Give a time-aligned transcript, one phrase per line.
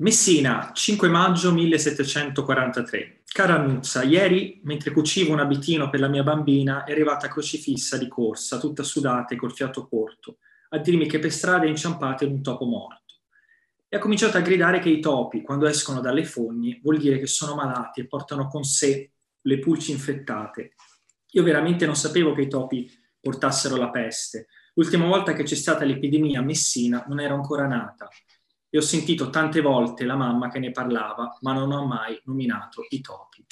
[0.00, 3.22] Messina, 5 maggio 1743.
[3.32, 8.06] Cara Annuzza, ieri, mentre cucivo un abitino per la mia bambina, è arrivata crocifissa di
[8.06, 10.36] corsa, tutta sudata e col fiato corto,
[10.68, 13.14] a dirmi che per strada è inciampata in un topo morto.
[13.88, 17.26] E ha cominciato a gridare che i topi, quando escono dalle fogne, vuol dire che
[17.26, 19.10] sono malati e portano con sé
[19.40, 20.74] le pulci infettate.
[21.32, 22.88] Io veramente non sapevo che i topi
[23.20, 24.46] portassero la peste.
[24.74, 28.08] L'ultima volta che c'è stata l'epidemia a Messina non ero ancora nata
[28.78, 32.86] e ho sentito tante volte la mamma che ne parlava, ma non ho mai nominato
[32.90, 33.44] i topi.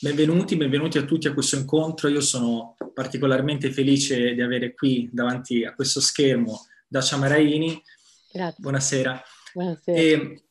[0.00, 2.08] Benvenuti, benvenuti a tutti a questo incontro.
[2.08, 7.82] Io sono particolarmente felice di avere qui davanti a questo schermo Dacia Maraini.
[8.30, 8.56] Grazie.
[8.58, 9.22] Buonasera.
[9.52, 9.98] Buonasera.
[9.98, 10.44] E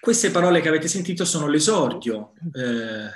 [0.00, 3.10] queste parole che avete sentito sono l'esordio eh,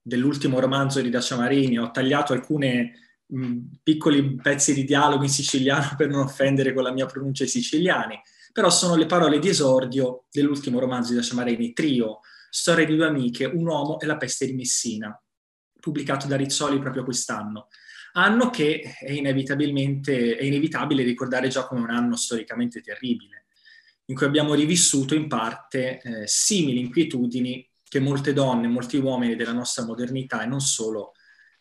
[0.00, 1.78] dell'ultimo romanzo di Dacia Marini.
[1.78, 2.90] Ho tagliato alcuni
[3.82, 8.18] piccoli pezzi di dialogo in siciliano per non offendere con la mia pronuncia i siciliani
[8.52, 12.20] però sono le parole di esordio dell'ultimo romanzo di Dacia Marini, Trio,
[12.50, 15.18] Storia di due amiche, Un uomo e la peste di Messina,
[15.78, 17.68] pubblicato da Rizzoli proprio quest'anno.
[18.12, 23.46] Anno che è inevitabilmente è inevitabile ricordare già come un anno storicamente terribile,
[24.06, 29.52] in cui abbiamo rivissuto in parte eh, simili inquietudini che molte donne, molti uomini della
[29.52, 31.12] nostra modernità e non solo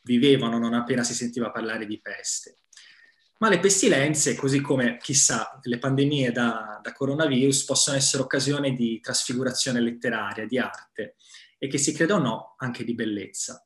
[0.01, 2.57] vivevano non appena si sentiva parlare di peste.
[3.39, 8.99] Ma le pestilenze, così come chissà le pandemie da, da coronavirus, possono essere occasione di
[8.99, 11.15] trasfigurazione letteraria, di arte
[11.57, 13.65] e che si creda o no anche di bellezza.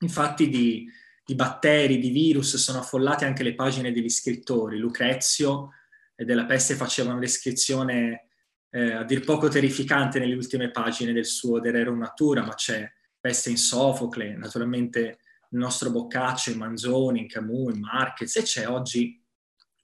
[0.00, 0.88] Infatti di,
[1.24, 4.78] di batteri, di virus sono affollate anche le pagine degli scrittori.
[4.78, 5.72] Lucrezio
[6.14, 8.28] e della peste faceva una descrizione
[8.70, 12.90] eh, a dir poco terrificante nelle ultime pagine del suo De Rerum Natura, ma c'è
[13.20, 15.18] peste in Sofocle, naturalmente
[15.52, 19.22] il nostro Boccaccio, in Manzoni, in Camus, in Marquez, e c'è oggi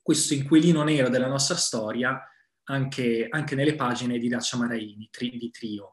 [0.02, 2.18] questo inquilino nero della nostra storia
[2.64, 5.90] anche, anche nelle pagine di Dacia Maraini, tri, di Trio.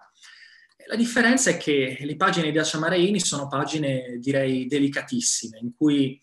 [0.88, 6.20] La differenza è che le pagine di Dacia Maraini sono pagine, direi, delicatissime, in cui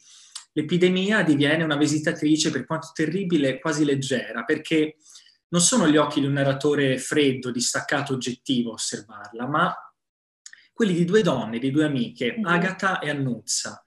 [0.52, 4.96] l'epidemia diviene una visitatrice, per quanto terribile, quasi leggera, perché
[5.48, 9.74] non sono gli occhi di un narratore freddo, distaccato, oggettivo a osservarla, ma
[10.82, 12.44] quelli di due donne, di due amiche, mm-hmm.
[12.44, 13.84] Agatha e Annuzza,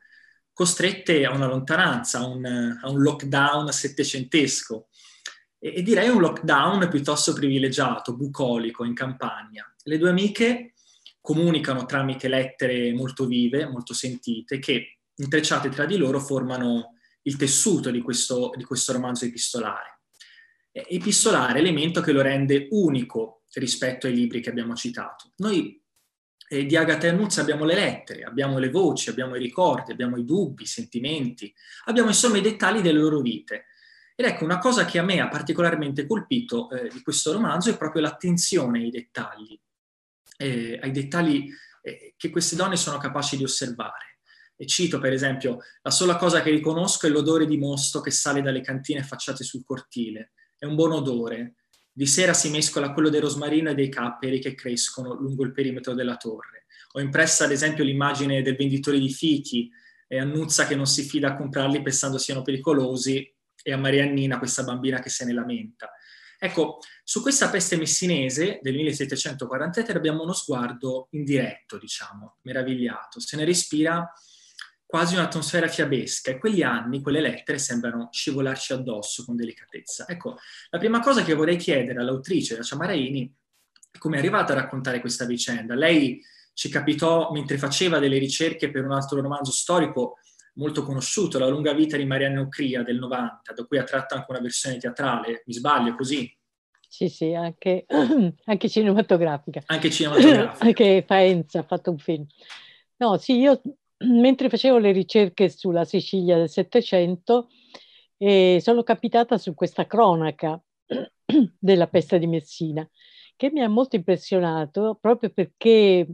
[0.54, 4.88] costrette a una lontananza, a un, a un lockdown settecentesco.
[5.60, 9.70] E, e, direi un lockdown piuttosto privilegiato, bucolico, in campagna.
[9.84, 10.76] Le due amiche
[11.20, 17.92] comunicano tramite lettere molto vive, molto sentite, che intrecciate tra di loro formano il tessuto
[17.92, 20.00] di questo, di questo romanzo epistolare.
[20.72, 25.34] Epistolare, elemento che lo rende unico rispetto ai libri che abbiamo citato.
[25.38, 25.84] Noi
[26.56, 30.26] eh, di Agatha Annuzzi abbiamo le lettere, abbiamo le voci, abbiamo i ricordi, abbiamo i
[30.26, 31.54] dubbi, i sentimenti,
[31.86, 33.66] abbiamo insomma i dettagli delle loro vite.
[34.16, 37.78] Ed ecco, una cosa che a me ha particolarmente colpito eh, di questo romanzo è
[37.78, 39.60] proprio l'attenzione ai dettagli,
[40.38, 41.50] eh, ai dettagli
[41.82, 44.20] eh, che queste donne sono capaci di osservare.
[44.56, 48.42] E cito per esempio, la sola cosa che riconosco è l'odore di mosto che sale
[48.42, 50.32] dalle cantine affacciate sul cortile.
[50.58, 51.56] È un buon odore,
[51.98, 55.94] di sera si mescola quello del rosmarino e dei capperi che crescono lungo il perimetro
[55.94, 56.66] della torre.
[56.92, 59.72] Ho impressa ad esempio l'immagine del venditore di fichi
[60.06, 64.64] e Annuzza che non si fida a comprarli pensando siano pericolosi e a Mariannina, questa
[64.64, 65.90] bambina che se ne lamenta.
[66.38, 73.22] Ecco, su questa peste messinese del 1743 abbiamo uno sguardo indiretto, diciamo, meravigliato.
[73.22, 74.12] Se ne respira
[74.86, 80.06] quasi un'atmosfera fiabesca e quegli anni, quelle lettere sembrano scivolarci addosso con delicatezza.
[80.08, 80.38] Ecco,
[80.70, 83.34] la prima cosa che vorrei chiedere all'autrice, la Ciamaraini,
[83.92, 85.76] è come è arrivata a raccontare questa vicenda.
[85.76, 86.22] Lei
[86.54, 90.20] ci capitò mentre faceva delle ricerche per un altro romanzo storico
[90.56, 94.28] molto conosciuto, La lunga vita di Marianne Ocria del 90, da cui ha tratto anche
[94.30, 96.34] una versione teatrale, mi sbaglio così?
[96.88, 97.86] Sì, sì, anche,
[98.46, 99.64] anche cinematografica.
[99.66, 100.64] Anche cinematografica.
[100.66, 102.26] anche Faenza ha fatto un film.
[102.98, 103.62] No, sì, io
[104.08, 107.50] mentre facevo le ricerche sulla Sicilia del Settecento,
[108.18, 110.62] eh, sono capitata su questa cronaca
[111.60, 112.88] della peste di Messina,
[113.36, 116.08] che mi ha molto impressionato proprio perché,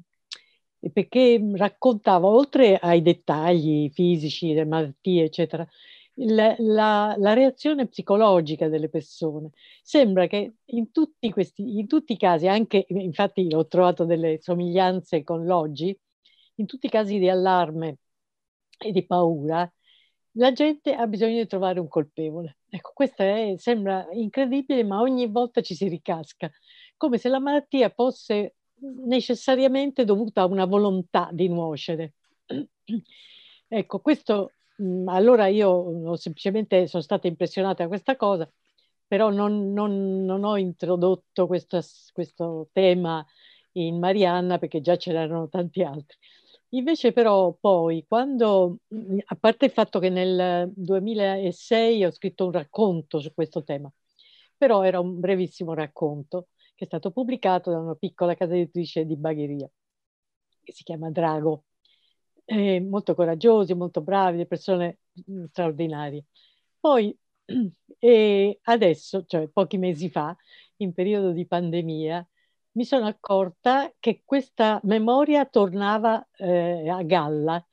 [0.91, 5.67] perché raccontava, oltre ai dettagli fisici, delle malattie, eccetera,
[6.15, 9.51] la, la, la, reazione psicologica delle persone.
[9.81, 15.23] Sembra che in tutti, questi, in tutti i casi, anche infatti ho trovato delle somiglianze
[15.23, 15.97] con l'oggi,
[16.61, 17.97] in tutti i casi di allarme
[18.79, 19.69] e di paura,
[20.35, 22.59] la gente ha bisogno di trovare un colpevole.
[22.69, 26.49] Ecco, questo è, sembra incredibile, ma ogni volta ci si ricasca,
[26.95, 28.55] come se la malattia fosse
[29.05, 32.13] necessariamente dovuta a una volontà di nuocere.
[33.67, 34.51] ecco, questo,
[35.05, 38.49] allora io semplicemente sono stata impressionata da questa cosa,
[39.05, 41.81] però non, non, non ho introdotto questo,
[42.13, 43.25] questo tema
[43.73, 46.17] in Marianna perché già ce n'erano tanti altri.
[46.73, 48.79] Invece però poi, quando,
[49.25, 53.91] a parte il fatto che nel 2006 ho scritto un racconto su questo tema,
[54.56, 59.18] però era un brevissimo racconto che è stato pubblicato da una piccola casa editrice di
[59.18, 59.69] Bagheria,
[60.63, 61.65] che si chiama Drago.
[62.45, 66.25] Eh, molto coraggiosi, molto bravi, le persone mm, straordinarie.
[66.79, 67.15] Poi,
[68.00, 70.35] eh, adesso, cioè pochi mesi fa,
[70.77, 72.27] in periodo di pandemia,
[72.73, 77.63] mi sono accorta che questa memoria tornava eh, a galla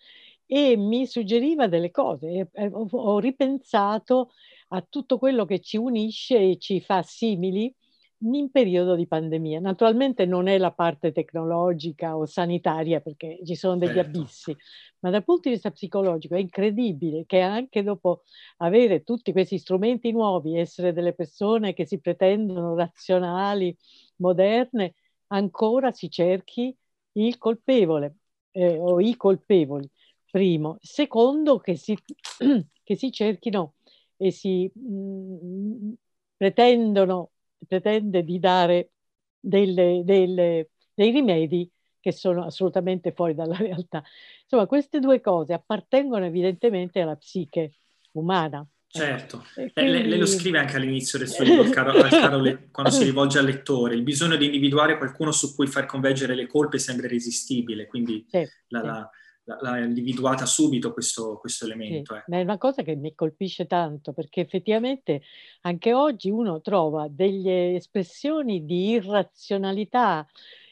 [0.46, 2.50] e mi suggeriva delle cose.
[2.72, 4.30] ho ripensato
[4.68, 7.72] a tutto quello che ci unisce e ci fa simili
[8.20, 9.60] in periodo di pandemia.
[9.60, 14.18] Naturalmente non è la parte tecnologica o sanitaria perché ci sono degli certo.
[14.18, 14.56] abissi,
[15.00, 18.22] ma dal punto di vista psicologico è incredibile che anche dopo
[18.58, 23.76] avere tutti questi strumenti nuovi, essere delle persone che si pretendono razionali,
[24.18, 24.94] moderne,
[25.28, 26.74] ancora si cerchi
[27.12, 28.16] il colpevole
[28.52, 29.88] eh, o i colpevoli,
[30.30, 30.76] primo.
[30.80, 31.96] Secondo, che si,
[32.82, 33.74] che si cerchino
[34.16, 35.92] e si mh, mm,
[36.36, 37.30] pretendono,
[37.66, 38.92] pretende di dare
[39.38, 41.70] delle, delle, dei rimedi
[42.00, 44.02] che sono assolutamente fuori dalla realtà.
[44.42, 47.74] Insomma, queste due cose appartengono evidentemente alla psiche
[48.12, 48.66] umana.
[48.90, 49.72] Certo, quindi...
[49.74, 53.38] lei, lei, lo scrive anche all'inizio del suo libro, caro, caro le, quando si rivolge
[53.38, 57.86] al lettore, il bisogno di individuare qualcuno su cui far convergere le colpe sembra irresistibile,
[57.86, 59.16] quindi sì, la, sì.
[59.60, 62.14] L'ha individuata subito questo, questo elemento.
[62.14, 62.38] Sì, eh.
[62.38, 65.22] È una cosa che mi colpisce tanto perché effettivamente
[65.62, 70.26] anche oggi uno trova delle espressioni di irrazionalità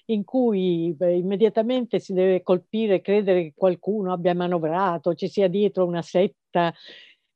[0.06, 5.86] in cui beh, immediatamente si deve colpire, credere che qualcuno abbia manovrato, ci sia dietro
[5.86, 6.72] una setta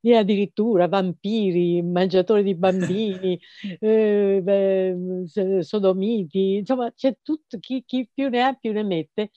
[0.01, 3.39] e addirittura vampiri, mangiatori di bambini,
[3.81, 9.31] eh, beh, sodomiti, insomma c'è tutto, chi, chi, più ne ha più ne mette,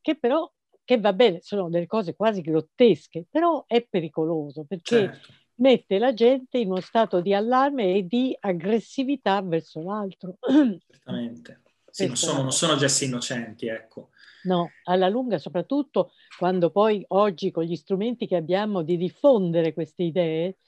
[0.00, 0.50] che però,
[0.84, 5.32] che va bene, sono delle cose quasi grottesche, però è pericoloso perché certo.
[5.56, 10.36] mette la gente in uno stato di allarme e di aggressività verso l'altro.
[10.86, 11.62] Certamente.
[11.90, 14.10] Sì, non sono, non sono gesti innocenti, ecco.
[14.44, 20.04] No, alla lunga, soprattutto quando poi oggi con gli strumenti che abbiamo di diffondere queste
[20.04, 20.58] idee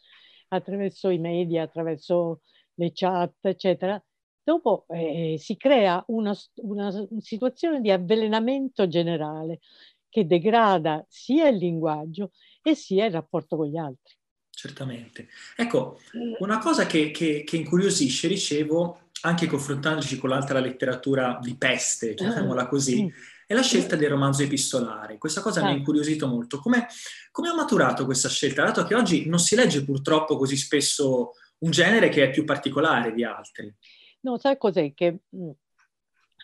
[0.49, 2.41] attraverso i media, attraverso
[2.75, 4.03] le chat, eccetera,
[4.43, 6.91] dopo eh, si crea una, una
[7.21, 9.61] situazione di avvelenamento generale
[10.09, 14.15] che degrada sia il linguaggio e sia il rapporto con gli altri.
[14.51, 15.29] Certamente.
[15.57, 15.99] Ecco,
[16.41, 22.67] una cosa che, che, che incuriosisce, ricevo, anche confrontandoci con l'altra letteratura di peste, chiamiamola
[22.67, 23.11] così,
[23.47, 25.19] è la scelta del romanzo epistolare.
[25.19, 25.65] Questa cosa ah.
[25.65, 25.77] mi ha ah.
[25.77, 26.59] incuriosito molto.
[26.59, 26.87] Come,
[27.31, 28.65] come ha maturato questa scelta?
[28.65, 33.13] Dato che oggi non si legge purtroppo così spesso un genere che è più particolare
[33.13, 33.73] di altri.
[34.21, 34.93] No, sai cos'è?
[34.95, 35.51] Che mm,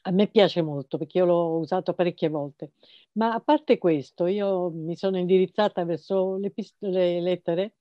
[0.02, 2.72] a me piace molto perché io l'ho usato parecchie volte,
[3.12, 7.74] ma a parte questo io mi sono indirizzata verso le, pist- le lettere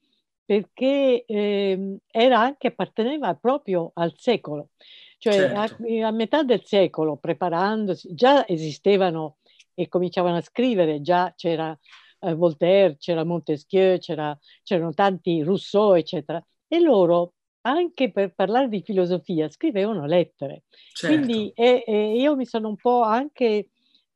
[0.43, 4.69] perché eh, era anche, apparteneva proprio al secolo.
[5.17, 5.83] Cioè certo.
[5.83, 9.37] a, a, metà del secolo, preparandosi, già esistevano
[9.73, 11.77] e cominciavano a scrivere, già c'era
[12.19, 16.43] eh, Voltaire, c'era Montesquieu, c'era, c'erano tanti Rousseau, eccetera.
[16.67, 20.63] E loro, anche per parlare di filosofia, scrivevano lettere.
[20.93, 21.15] Certo.
[21.15, 23.69] Quindi e, e io mi sono un po' anche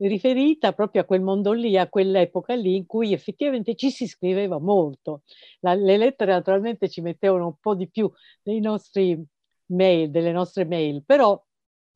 [0.08, 4.60] riferita proprio a quel mondo lì, a quell'epoca lì in cui effettivamente ci si scriveva
[4.60, 5.22] molto.
[5.60, 8.12] La, le lettere naturalmente ci mettevano un po' di più
[8.42, 9.24] dei nostri
[9.72, 11.42] mail, delle nostre mail, però,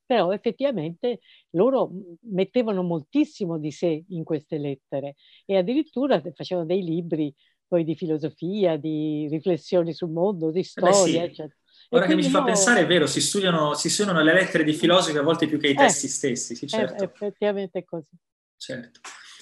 [0.06, 1.20] però effettivamente
[1.52, 1.92] loro
[2.32, 5.16] mettevano moltissimo di sé in queste lettere
[5.46, 7.34] e addirittura facevano dei libri
[7.68, 11.18] poi di filosofia, di riflessioni sul mondo, di storia, sì.
[11.18, 11.56] eccetera.
[11.90, 12.46] Ora che mi ci fa no...
[12.46, 15.68] pensare, è vero, si studiano, si studiano, le lettere di filosofi a volte più che
[15.68, 17.04] i eh, testi stessi, sì, certo.
[17.04, 18.16] effettivamente è così.
[18.58, 19.00] Certo.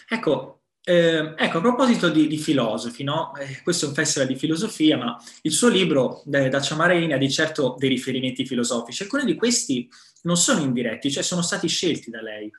[0.09, 3.33] Ecco, eh, ecco, a proposito di, di filosofi, no?
[3.37, 7.17] eh, questo è un festival di filosofia, ma il suo libro, eh, da Ciamarini, ha
[7.17, 9.03] di certo dei riferimenti filosofici.
[9.03, 9.87] Alcuni di questi
[10.23, 12.51] non sono indiretti, cioè sono stati scelti da lei.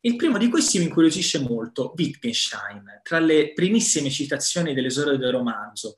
[0.00, 5.96] Il primo di questi mi incuriosisce molto, Wittgenstein, tra le primissime citazioni dell'esordio del romanzo.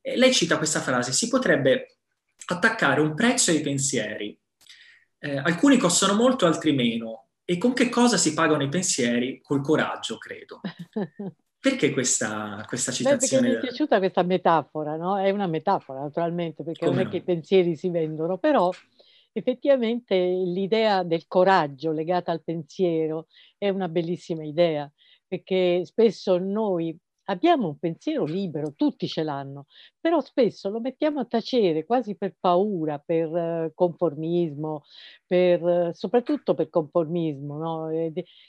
[0.00, 1.98] Eh, lei cita questa frase, si potrebbe
[2.46, 4.34] attaccare un prezzo ai pensieri.
[5.18, 9.40] Eh, alcuni costano molto, altri meno e con che cosa si pagano i pensieri?
[9.42, 10.60] Col coraggio, credo.
[11.62, 13.46] Perché questa, questa citazione?
[13.46, 15.16] Beh, mi è piaciuta questa metafora, no?
[15.16, 18.68] È una metafora, naturalmente, perché Come non è che i pensieri si vendono, però
[19.30, 24.90] effettivamente l'idea del coraggio legata al pensiero è una bellissima idea,
[25.24, 29.66] perché spesso noi abbiamo un pensiero libero, tutti ce l'hanno,
[30.00, 34.84] però spesso lo mettiamo a tacere quasi per paura, per eh, conformismo,
[35.26, 37.58] per, eh, soprattutto per conformismo.
[37.58, 37.88] No?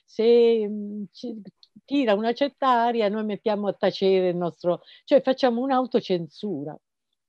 [0.06, 0.70] Se
[1.12, 1.42] ci,
[1.86, 6.78] tira una certa aria, noi mettiamo a tacere il nostro, cioè facciamo un'autocensura.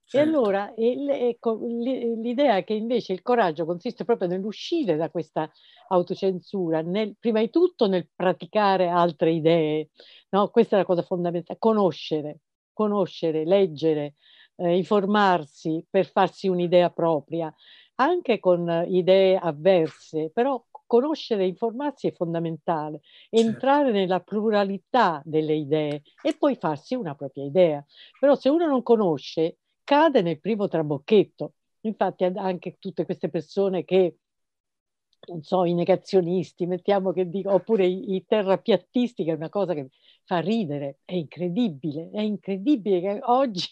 [0.07, 0.17] Certo.
[0.17, 5.51] E allora ecco, l'idea che invece il coraggio consiste proprio nell'uscire da questa
[5.87, 9.89] autocensura, nel, prima di tutto nel praticare altre idee,
[10.29, 10.49] no?
[10.49, 14.13] questa è la cosa fondamentale, conoscere, conoscere, leggere,
[14.57, 17.51] eh, informarsi per farsi un'idea propria,
[17.95, 23.47] anche con idee avverse, però conoscere e informarsi è fondamentale, certo.
[23.47, 27.83] entrare nella pluralità delle idee e poi farsi una propria idea.
[28.19, 31.53] Però se uno non conosce, cade nel primo trabocchetto.
[31.81, 34.17] Infatti anche tutte queste persone che,
[35.27, 39.73] non so, i negazionisti, mettiamo che dico, oppure i, i terrapiattisti, che è una cosa
[39.73, 39.87] che
[40.25, 43.69] fa ridere, è incredibile, è incredibile che oggi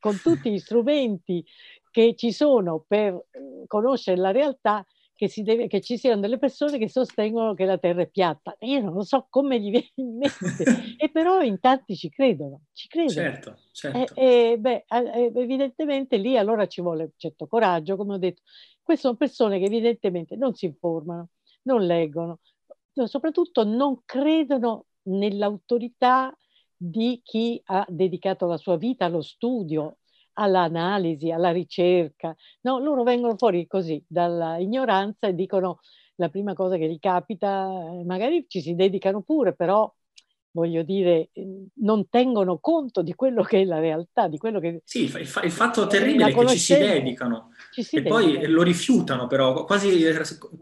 [0.00, 1.44] con tutti gli strumenti
[1.90, 4.84] che ci sono per eh, conoscere la realtà,
[5.14, 8.56] che, deve, che, ci siano delle persone che sostengono che la Terra è piatta.
[8.60, 10.64] Io non lo so come gli viene in mente,
[10.98, 13.30] e però in tanti ci credono, ci credono.
[13.30, 14.14] Certo, certo.
[14.14, 14.84] E, e beh,
[15.34, 18.42] evidentemente lì allora ci vuole un certo coraggio, come ho detto.
[18.82, 21.30] Queste sono persone che evidentemente non si informano,
[21.62, 22.40] non leggono,
[23.06, 26.36] soprattutto non credono nell'autorità
[26.76, 29.98] di chi ha dedicato la sua vita allo studio,
[30.34, 32.34] all'analisi, alla ricerca.
[32.62, 35.80] No, loro vengono fuori così dalla ignoranza e dicono
[36.16, 39.92] la prima cosa che gli capita, eh, magari ci si dedicano pure, però
[40.52, 44.82] voglio dire, ehm, non tengono conto di quello che è la realtà, di quello che...
[44.84, 48.20] Sì, il, fa- il fatto terribile è che ci si dedicano ci si e dedicano.
[48.20, 50.04] poi lo rifiutano però, quasi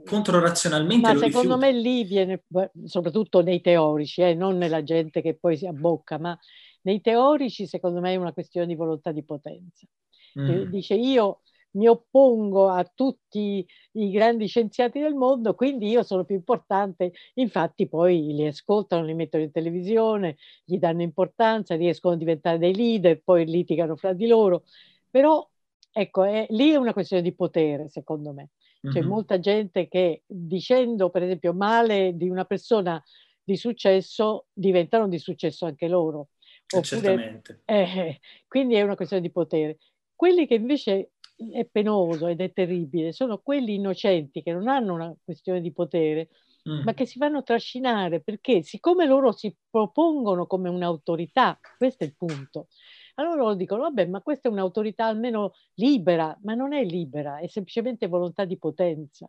[0.06, 2.42] controrazionalmente Ma secondo me lì viene,
[2.84, 6.38] soprattutto nei teorici, eh, non nella gente che poi si abbocca, ma
[6.82, 9.86] nei teorici, secondo me, è una questione di volontà di potenza.
[10.38, 10.64] Mm.
[10.70, 16.34] Dice io mi oppongo a tutti i grandi scienziati del mondo, quindi io sono più
[16.34, 17.12] importante.
[17.34, 22.74] Infatti poi li ascoltano, li mettono in televisione, gli danno importanza, riescono a diventare dei
[22.74, 24.64] leader, poi litigano fra di loro.
[25.10, 25.48] Però
[25.92, 28.50] ecco, è, lì è una questione di potere, secondo me.
[28.82, 29.08] C'è mm-hmm.
[29.08, 33.00] molta gente che dicendo, per esempio, male di una persona
[33.44, 36.28] di successo, diventano di successo anche loro.
[36.76, 37.62] Oppure, Certamente.
[37.64, 39.78] Eh, quindi è una questione di potere.
[40.14, 41.12] Quelli che invece
[41.52, 46.28] è penoso ed è terribile sono quelli innocenti che non hanno una questione di potere,
[46.68, 46.82] mm.
[46.84, 52.14] ma che si fanno trascinare perché siccome loro si propongono come un'autorità, questo è il
[52.14, 52.68] punto,
[53.14, 57.46] allora loro dicono, vabbè, ma questa è un'autorità almeno libera, ma non è libera, è
[57.46, 59.28] semplicemente volontà di potenza.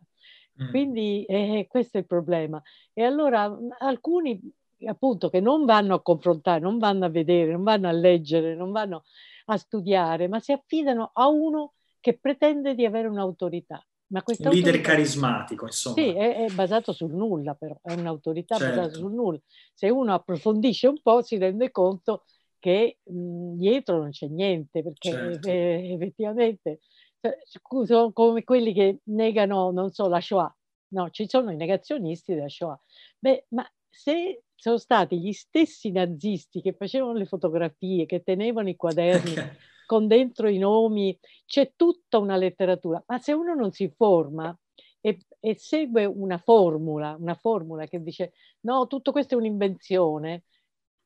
[0.62, 0.70] Mm.
[0.70, 2.62] Quindi eh, questo è il problema.
[2.92, 4.40] E allora alcuni
[4.86, 8.72] appunto che non vanno a confrontare, non vanno a vedere, non vanno a leggere, non
[8.72, 9.04] vanno
[9.46, 13.84] a studiare, ma si affidano a uno che pretende di avere un'autorità.
[14.08, 15.96] Ma un leader carismatico, insomma.
[15.96, 18.74] Sì, è, è, basato sul nulla, però è un'autorità certo.
[18.76, 19.40] basata sul nulla.
[19.72, 22.24] Se uno approfondisce un po' si rende conto
[22.58, 25.48] che mh, dietro non c'è niente, perché certo.
[25.48, 26.80] eh, effettivamente
[27.20, 27.38] cioè,
[27.86, 30.54] sono come quelli che negano, non so, la Shoah.
[30.88, 32.78] No, ci sono i negazionisti della Shoah.
[33.18, 38.76] Beh, ma se sono stati gli stessi nazisti che facevano le fotografie, che tenevano i
[38.76, 39.34] quaderni
[39.86, 44.56] con dentro i nomi, c'è tutta una letteratura, ma se uno non si forma
[45.00, 50.44] e, e segue una formula, una formula che dice no, tutto questo è un'invenzione,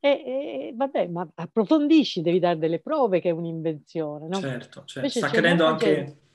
[0.00, 4.28] e, e, vabbè, ma approfondisci, devi dare delle prove che è un'invenzione.
[4.28, 4.38] No?
[4.38, 5.09] Certo, certo.
[5.09, 5.95] sta accadendo anche...
[5.95, 6.26] Gente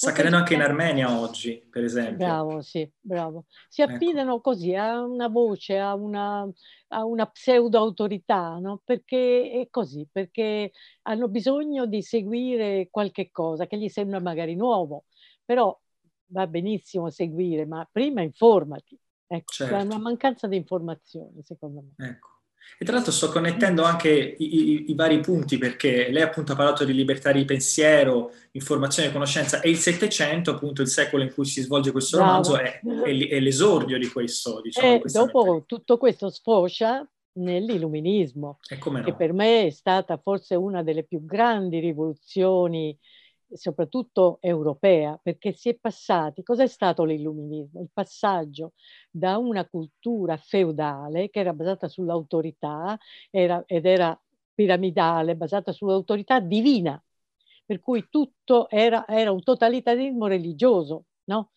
[0.00, 2.24] Sta accadendo anche in Armenia oggi, per esempio.
[2.24, 3.44] Bravo, sì, bravo.
[3.68, 3.92] Si ecco.
[3.92, 4.40] affidano ecco.
[4.40, 6.48] così a una voce, a una,
[6.88, 8.80] a una pseudo-autorità, no?
[8.82, 15.04] Perché è così, perché hanno bisogno di seguire qualche cosa che gli sembra magari nuovo,
[15.44, 15.78] però
[16.28, 18.98] va benissimo seguire, ma prima informati.
[19.26, 19.76] Ecco, certo.
[19.76, 22.08] è una mancanza di informazione, secondo me.
[22.08, 22.39] Ecco.
[22.78, 26.56] E tra l'altro sto connettendo anche i, i, i, vari punti perché lei appunto ha
[26.56, 31.32] parlato di libertà di pensiero, informazione e conoscenza e il Settecento, appunto il secolo in
[31.32, 32.30] cui si svolge questo Bravo.
[32.30, 34.60] romanzo, è, è, è, l'esordio di questo.
[34.62, 35.62] Diciamo, e dopo materia.
[35.66, 39.02] tutto questo sfocia nell'illuminismo, no.
[39.02, 42.98] che per me è stata forse una delle più grandi rivoluzioni
[43.52, 47.80] soprattutto europea, perché si è passati, cos'è stato l'illuminismo?
[47.80, 48.72] Il passaggio
[49.10, 52.98] da una cultura feudale che era basata sull'autorità
[53.30, 54.18] era, ed era
[54.54, 57.02] piramidale, basata sull'autorità divina,
[57.64, 61.52] per cui tutto era, era un totalitarismo religioso, no?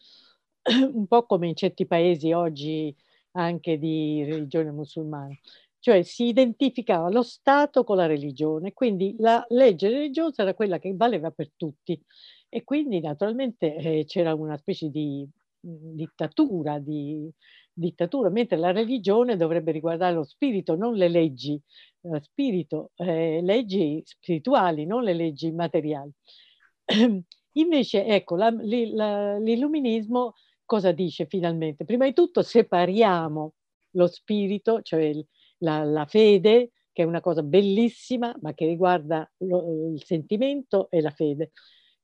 [0.93, 2.95] un po' come in certi paesi oggi
[3.31, 5.35] anche di religione musulmana.
[5.84, 10.94] Cioè si identificava lo Stato con la religione, quindi la legge religiosa era quella che
[10.96, 12.02] valeva per tutti
[12.48, 15.28] e quindi naturalmente eh, c'era una specie di
[15.60, 17.30] mh, dittatura, di,
[17.74, 21.60] dittatura, mentre la religione dovrebbe riguardare lo spirito, non le leggi,
[22.04, 26.12] lo spirito, eh, leggi spirituali, non le leggi materiali.
[27.56, 31.84] Invece, ecco, la, la, l'illuminismo cosa dice finalmente?
[31.84, 33.54] Prima di tutto separiamo
[33.96, 35.28] lo spirito, cioè il,
[35.63, 41.01] la, la, fede, che è una cosa bellissima, ma che riguarda lo, il sentimento e
[41.01, 41.51] la fede,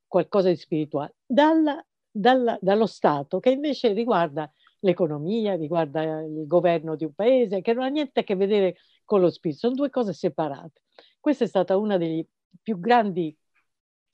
[0.06, 7.04] qualcosa di spirituale, dalla, dalla, dallo Stato, che invece riguarda l'economia, riguarda il governo di
[7.04, 10.12] un paese, che non ha niente a che vedere con lo spirito, sono due cose
[10.12, 10.82] separate.
[11.20, 12.26] Questa è stata una delle
[12.62, 13.36] più grandi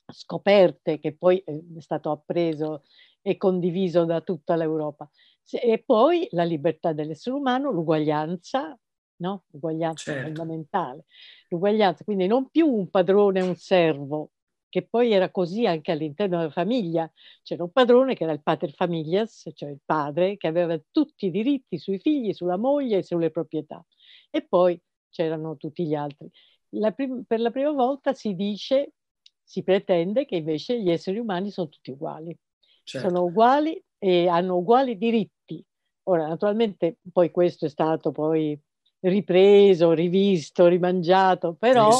[0.09, 2.83] scoperte che poi è stato appreso
[3.21, 5.09] e condiviso da tutta l'Europa.
[5.49, 8.77] E poi la libertà dell'essere umano, l'uguaglianza,
[9.17, 9.43] no?
[9.51, 10.25] L'uguaglianza certo.
[10.25, 11.05] fondamentale.
[11.49, 14.31] L'uguaglianza, quindi non più un padrone e un servo,
[14.69, 17.11] che poi era così anche all'interno della famiglia.
[17.41, 21.31] C'era un padrone che era il pater familias, cioè il padre, che aveva tutti i
[21.31, 23.83] diritti sui figli, sulla moglie e sulle proprietà.
[24.29, 26.29] E poi c'erano tutti gli altri.
[26.71, 28.93] La prim- per la prima volta si dice,
[29.41, 32.37] si pretende che invece gli esseri umani sono tutti uguali.
[32.83, 33.07] Certo.
[33.07, 35.63] Sono uguali e hanno uguali diritti.
[36.03, 38.59] Ora, naturalmente, poi questo è stato poi
[39.01, 41.89] ripreso, rivisto, rimangiato, però,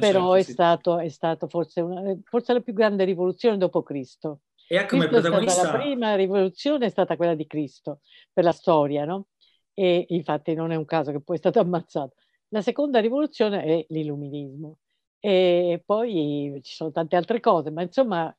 [0.00, 0.52] certo, è, sì.
[0.52, 4.40] stato, è, stato, forse, una, forse la più grande rivoluzione dopo Cristo.
[4.68, 5.62] E come protagonista...
[5.62, 8.00] la prima rivoluzione è stata quella di Cristo,
[8.32, 9.26] per la storia, no?
[9.72, 12.14] E infatti non è un caso che poi è stato ammazzato.
[12.48, 14.78] La seconda rivoluzione è l'illuminismo.
[15.18, 18.36] E poi ci sono tante altre cose, ma insomma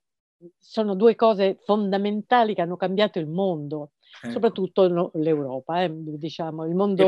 [0.57, 3.91] sono due cose fondamentali che hanno cambiato il mondo
[4.21, 4.31] ecco.
[4.31, 7.07] soprattutto l'Europa, eh, diciamo, il mondo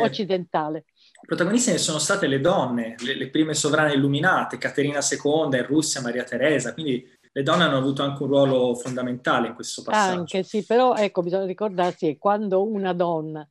[0.00, 0.84] occidentale.
[1.26, 6.00] Protagoniste ne sono state le donne, le, le, prime sovrane illuminate, Caterina II in Russia,
[6.00, 10.18] Maria Teresa, quindi le donne hanno avuto anche un ruolo fondamentale in questo passaggio.
[10.20, 13.46] Anche sì, però ecco, bisogna ricordarsi che quando una donna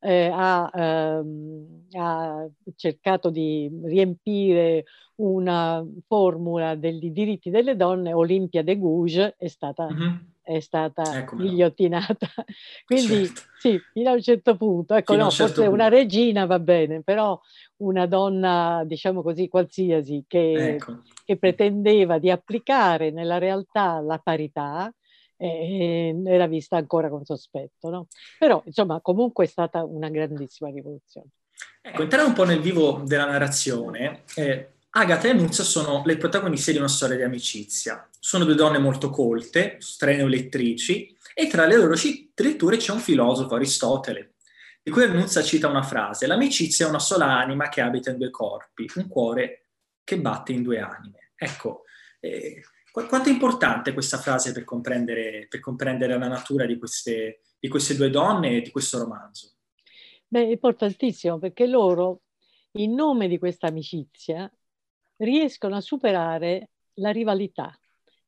[0.00, 4.84] eh, ha, ehm, ha, cercato di riempire
[5.16, 11.34] una formula dei diritti delle donne, Olimpia de Gouges è stata mm-hmm è stata ecco
[11.34, 12.28] ghigliottinata.
[12.86, 13.40] Quindi certo.
[13.58, 14.94] sì, fino a un certo punto.
[14.94, 15.70] Ecco, no, certo forse punto.
[15.72, 17.38] una regina va bene, però
[17.78, 21.02] una donna, diciamo così, qualsiasi, che, ecco.
[21.24, 24.94] che pretendeva di applicare nella realtà la parità,
[25.36, 27.90] eh, era vista ancora con sospetto.
[27.90, 28.06] No?
[28.38, 31.30] Però, insomma, comunque è stata una grandissima rivoluzione.
[31.82, 36.72] Ecco, entrare un po' nel vivo della narrazione, eh, Agatha e Nuzza sono le protagoniste
[36.72, 38.08] di una storia di amicizia.
[38.18, 44.36] Sono due donne molto colte, strenolettrici, e tra le loro scritture c'è un filosofo, Aristotele,
[44.82, 48.30] di cui Nuzza cita una frase: L'amicizia è una sola anima che abita in due
[48.30, 49.66] corpi, un cuore
[50.02, 51.32] che batte in due anime.
[51.36, 51.82] Ecco,
[52.20, 57.68] eh, quanto è importante questa frase per comprendere, per comprendere la natura di queste, di
[57.68, 59.56] queste due donne e di questo romanzo?
[60.26, 62.22] Beh, è importantissimo perché loro,
[62.78, 64.50] in nome di questa amicizia,
[65.16, 67.78] riescono a superare la rivalità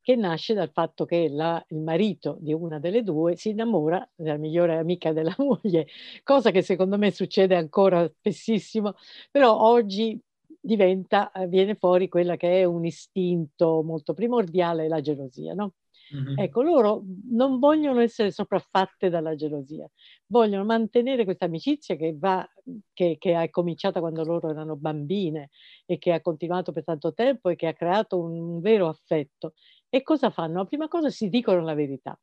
[0.00, 4.38] che nasce dal fatto che la, il marito di una delle due si innamora della
[4.38, 5.86] migliore amica della moglie,
[6.22, 8.94] cosa che secondo me succede ancora spessissimo,
[9.30, 10.18] però oggi
[10.60, 15.74] diventa, viene fuori quella che è un istinto molto primordiale, la gelosia, no?
[16.14, 16.38] Mm-hmm.
[16.38, 19.88] Ecco, loro non vogliono essere sopraffatte dalla gelosia,
[20.26, 22.46] vogliono mantenere questa amicizia che, va,
[22.92, 25.50] che, che è cominciata quando loro erano bambine
[25.86, 29.54] e che ha continuato per tanto tempo e che ha creato un, un vero affetto.
[29.88, 30.58] E cosa fanno?
[30.58, 32.18] La prima cosa si dicono la verità.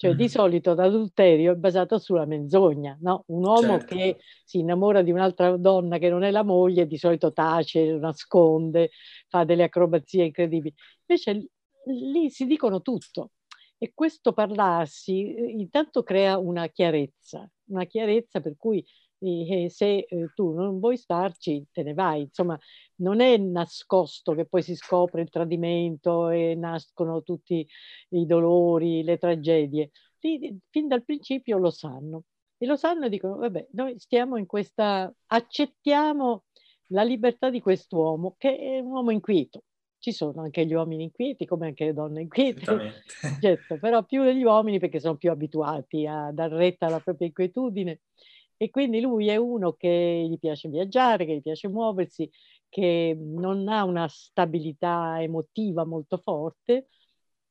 [0.00, 3.24] Cioè, di solito l'adulterio è basato sulla menzogna, no?
[3.26, 3.94] Un uomo certo.
[3.94, 4.16] che
[4.46, 8.92] si innamora di un'altra donna che non è la moglie, di solito tace, nasconde,
[9.28, 10.74] fa delle acrobazie incredibili.
[11.06, 11.48] Invece
[11.86, 13.32] lì si dicono tutto.
[13.78, 18.84] E questo parlarsi eh, intanto crea una chiarezza, una chiarezza per cui
[19.20, 22.22] eh, se eh, tu non vuoi starci, te ne vai.
[22.22, 22.58] Insomma,
[22.96, 27.66] non è nascosto che poi si scopre il tradimento e nascono tutti
[28.10, 29.90] i dolori, le tragedie.
[30.20, 32.24] Lì, fin dal principio lo sanno.
[32.58, 36.44] E lo sanno e dicono, vabbè, noi stiamo in questa, accettiamo
[36.88, 39.64] la libertà di quest'uomo, che è un uomo inquieto,
[40.00, 42.64] ci sono anche gli uomini inquieti come anche le donne inquiete,
[43.40, 48.00] certo, però più degli uomini perché sono più abituati a dar retta alla propria inquietudine.
[48.56, 52.28] E quindi lui è uno che gli piace viaggiare, che gli piace muoversi,
[52.68, 56.88] che non ha una stabilità emotiva molto forte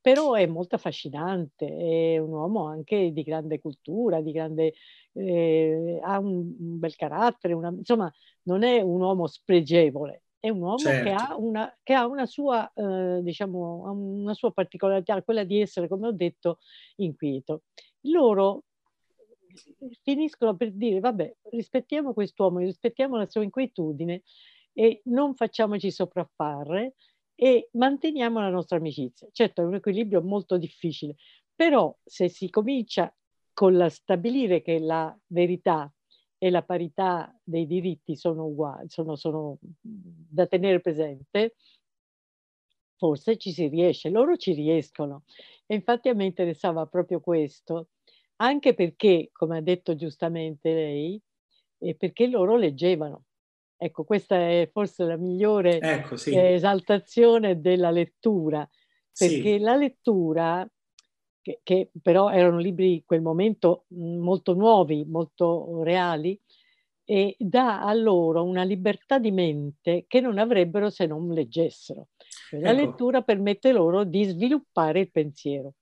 [0.01, 4.73] però è molto affascinante, è un uomo anche di grande cultura, di grande,
[5.13, 8.11] eh, ha un, un, bel carattere, una, insomma
[8.43, 11.03] non è un uomo spregevole, è un uomo certo.
[11.03, 15.87] che, ha una, che, ha una, sua, eh, diciamo, una sua particolarità, quella di essere,
[15.87, 16.59] come ho detto,
[16.97, 17.63] inquieto.
[18.01, 18.63] Loro
[20.03, 24.23] finiscono per dire, vabbè, rispettiamo quest'uomo, rispettiamo la sua inquietudine
[24.73, 26.95] e non facciamoci sopraffare
[27.35, 29.27] e manteniamo la nostra amicizia.
[29.31, 31.15] Certo, è un equilibrio molto difficile,
[31.53, 33.13] però se si comincia
[33.53, 35.91] con la stabilire che la verità
[36.41, 41.55] e la parità dei diritti sono uguali, sono, sono da tenere presente,
[42.95, 45.23] forse ci si riesce, loro ci riescono.
[45.65, 47.89] E infatti a me interessava proprio questo,
[48.37, 51.21] anche perché, come ha detto giustamente lei,
[51.97, 53.25] perché loro leggevano.
[53.77, 56.35] Ecco, questa è forse la migliore ecco, sì.
[56.35, 58.67] esaltazione della lettura,
[59.13, 59.59] perché sì.
[59.59, 60.69] la lettura
[61.41, 66.39] che, che, però erano libri in quel momento mhmm, molto nuovi, molto reali,
[67.03, 72.09] e dà a loro una libertà di mente che non avrebbero se non leggessero.
[72.51, 72.81] La ecco.
[72.81, 75.73] lettura permette loro di sviluppare il pensiero.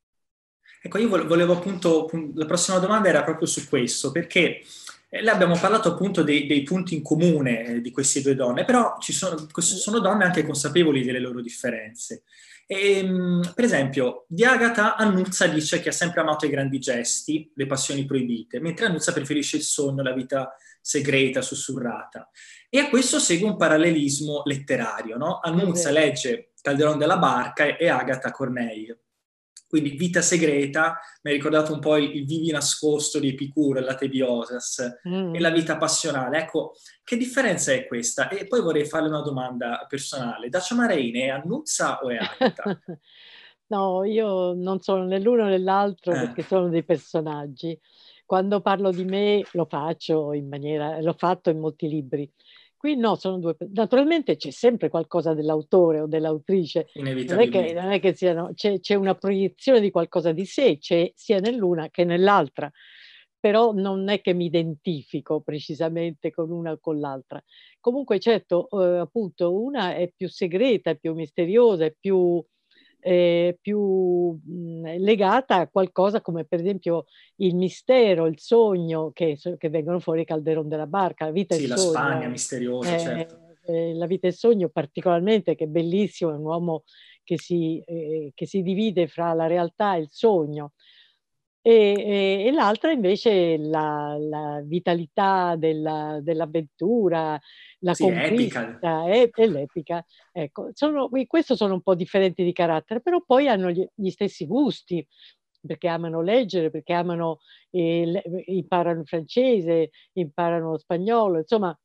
[0.82, 4.62] Ecco, io volevo appunto, la prossima domanda era proprio su questo, perché
[5.10, 8.64] eh, Lei abbiamo parlato appunto dei, dei, punti in comune eh, di queste due donne,
[8.64, 12.24] però ci sono, sono donne anche consapevoli delle loro differenze.
[12.70, 17.50] E, ehm, per esempio, di Agatha Annuzza dice che ha sempre amato i grandi gesti,
[17.56, 22.30] le passioni proibite, mentre Annuzza preferisce il sogno, la vita segreta, sussurrata.
[22.70, 25.40] E a questo segue un parallelismo letterario, no?
[25.42, 29.00] Annuzza legge Calderon della Barca e Agatha Corneille.
[29.68, 33.96] Quindi vita segreta, mi ha ricordato un po' il, il vivi nascosto di Epicuro, la
[33.96, 35.36] Tebiosas, mm.
[35.36, 36.40] e la vita passionale.
[36.40, 38.30] Ecco, che differenza è questa?
[38.30, 40.50] E poi vorrei farle una domanda personale.
[40.50, 42.80] Dacia Mareine è Annuzza o è Agata?
[43.68, 46.20] no, io non sono né l'uno né l'altro eh.
[46.20, 47.78] perché sono dei personaggi.
[48.26, 52.30] Quando parlo di me lo faccio in maniera, l'ho fatto in molti libri,
[52.78, 53.56] Qui no, sono due.
[53.74, 56.88] Naturalmente c'è sempre qualcosa dell'autore o dell'autrice.
[56.94, 60.78] Non è che, non è che siano, c'è, c'è, una proiezione di qualcosa di sé,
[60.78, 62.72] c'è sia nell'una che nell'altra.
[63.40, 67.42] Però non è che mi identifico precisamente con una o con l'altra.
[67.80, 72.44] Comunque, certo, eh, appunto, una è più segreta, è più misteriosa, è più
[73.00, 73.80] eh, più
[74.44, 74.67] mh,
[74.98, 77.06] legata a qualcosa come per esempio
[77.38, 81.68] il mistero, il sogno che, che vengono fuori Calderon della Barca, la vita sì, e
[81.68, 81.92] la sogno.
[81.92, 83.40] Spagna misteriosa, eh, certo.
[83.66, 86.84] Eh, la vita e il sogno particolarmente, che è bellissimo, è un uomo
[87.24, 90.72] che si, eh, che si divide fra la realtà e il sogno.
[91.68, 97.38] E, e, e, l'altra invece la, la vitalità della, dell'avventura,
[97.80, 100.02] la sì, conquista e, e, l'epica.
[100.32, 104.46] Ecco, sono, questo sono un po' differenti di carattere, però poi hanno gli, gli stessi
[104.46, 105.06] gusti,
[105.60, 107.40] perché amano leggere, perché amano,
[107.72, 111.78] eh, imparano il francese, imparano lo spagnolo, insomma,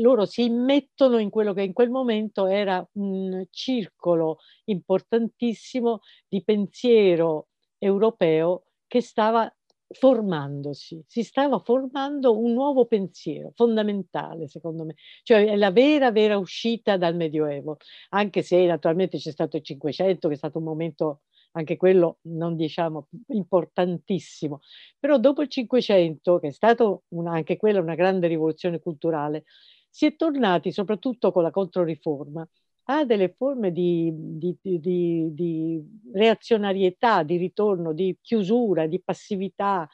[0.00, 7.46] loro si immettono in quello che in quel momento era un circolo importantissimo di pensiero
[7.78, 9.52] europeo che stava
[9.90, 16.96] formandosi, si stava formando un nuovo pensiero fondamentale secondo me, cioè la vera vera uscita
[16.98, 17.76] dal Medioevo,
[18.10, 21.22] anche se naturalmente c'è stato il Cinquecento che è stato un momento
[21.52, 24.60] anche quello non diciamo importantissimo,
[24.98, 29.44] però dopo il Cinquecento che è stato una, anche quella una grande rivoluzione culturale,
[29.88, 32.46] si è tornati soprattutto con la Controriforma
[32.90, 39.86] ha delle forme di, di, di, di, reazionarietà, di ritorno, di chiusura, di passività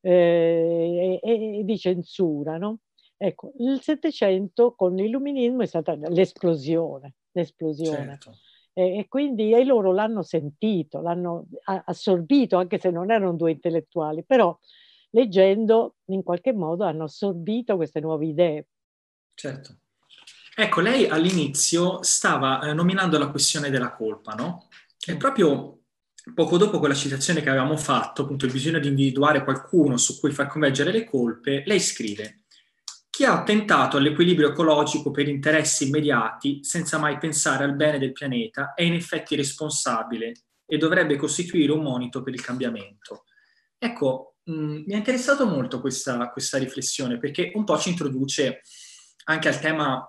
[0.00, 2.58] eh, e, e, di censura.
[2.58, 2.80] No?
[3.16, 8.18] Ecco, il Settecento con l'illuminismo è stata l'esplosione, l'esplosione.
[8.20, 8.36] Certo.
[8.74, 14.22] E, e, quindi e loro l'hanno sentito, l'hanno assorbito, anche se non erano due intellettuali,
[14.22, 14.56] però
[15.10, 18.66] leggendo in qualche modo hanno assorbito queste nuove idee.
[19.32, 19.78] Certo.
[20.56, 24.68] Ecco, lei all'inizio stava eh, nominando la questione della colpa, no?
[25.04, 25.80] E proprio
[26.34, 30.32] poco dopo quella citazione che avevamo fatto, appunto il bisogno di individuare qualcuno su cui
[30.32, 32.44] far convergere le colpe, lei scrive
[33.14, 38.74] chi ha attentato all'equilibrio ecologico per interessi immediati senza mai pensare al bene del pianeta
[38.74, 40.32] è in effetti responsabile
[40.66, 43.22] e dovrebbe costituire un monito per il cambiamento.
[43.78, 48.62] Ecco, mh, mm, mi è interessato molto questa, questa riflessione perché un po' ci introduce
[49.26, 50.04] anche al tema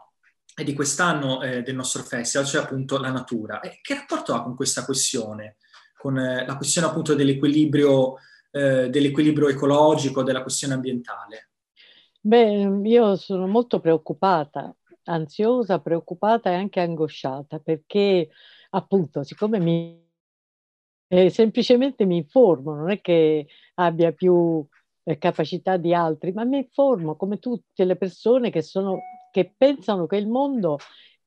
[0.63, 3.59] di quest'anno eh, del nostro festival, cioè appunto la natura.
[3.59, 5.57] E che rapporto ha con questa questione?
[5.97, 8.15] Con eh, la questione appunto dell'equilibrio,
[8.51, 11.49] eh, dell'equilibrio ecologico, della questione ambientale?
[12.21, 18.29] Beh, io sono molto preoccupata, ansiosa, preoccupata e anche angosciata perché
[18.69, 20.03] appunto siccome mi
[21.07, 24.65] eh, semplicemente mi informo, non è che abbia più
[25.03, 28.99] eh, capacità di altri, ma mi informo come tutte le persone che, sono,
[29.35, 30.77] che pensano che il mondo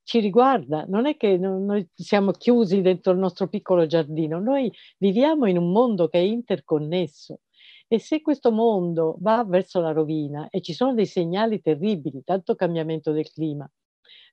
[0.02, 5.44] ci riguarda, non è che noi siamo chiusi dentro il nostro piccolo giardino, noi viviamo
[5.44, 7.40] in un mondo che è interconnesso.
[7.86, 12.54] E se questo mondo va verso la rovina e ci sono dei segnali terribili, tanto
[12.54, 13.70] cambiamento del clima,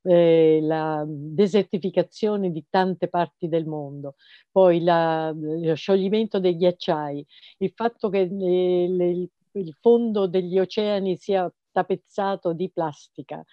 [0.04, 4.16] eh, la desertificazione di tante parti del mondo,
[4.50, 7.26] poi la, lo scioglimento dei ghiacciai,
[7.58, 13.44] il fatto che le, le, il fondo degli oceani sia tapezzato di plastica,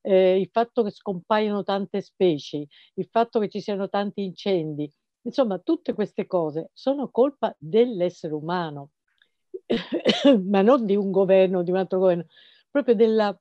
[0.00, 4.88] eh, il fatto che scompaiono tante specie, il fatto che ci siano tanti incendi,
[5.22, 8.90] insomma tutte queste cose sono colpa dell'essere umano,
[10.46, 12.26] ma non di un governo, di un altro governo,
[12.70, 13.36] proprio della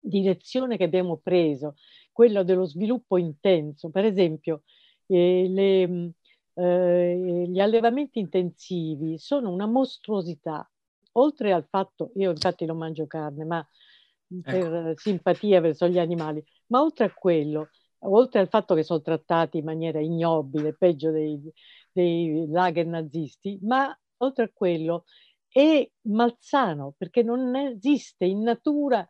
[0.00, 1.76] direzione che abbiamo preso,
[2.10, 3.90] quella dello sviluppo intenso.
[3.90, 4.62] Per esempio,
[5.06, 6.12] eh, le,
[6.54, 10.68] eh, gli allevamenti intensivi sono una mostruosità,
[11.18, 13.68] oltre al fatto, io infatti non mangio carne, ma
[14.42, 15.00] per ecco.
[15.00, 17.68] simpatia verso gli animali, ma oltre a quello,
[18.00, 21.40] oltre al fatto che sono trattati in maniera ignobile, peggio dei,
[21.92, 25.04] dei lager nazisti, ma oltre a quello
[25.48, 29.08] è malsano perché non esiste in natura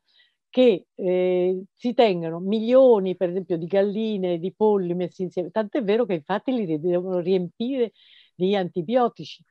[0.49, 5.51] che eh, si tengano milioni, per esempio, di galline, di polli messi insieme.
[5.51, 7.93] Tant'è vero che infatti li devono riempire
[8.35, 9.45] di antibiotici.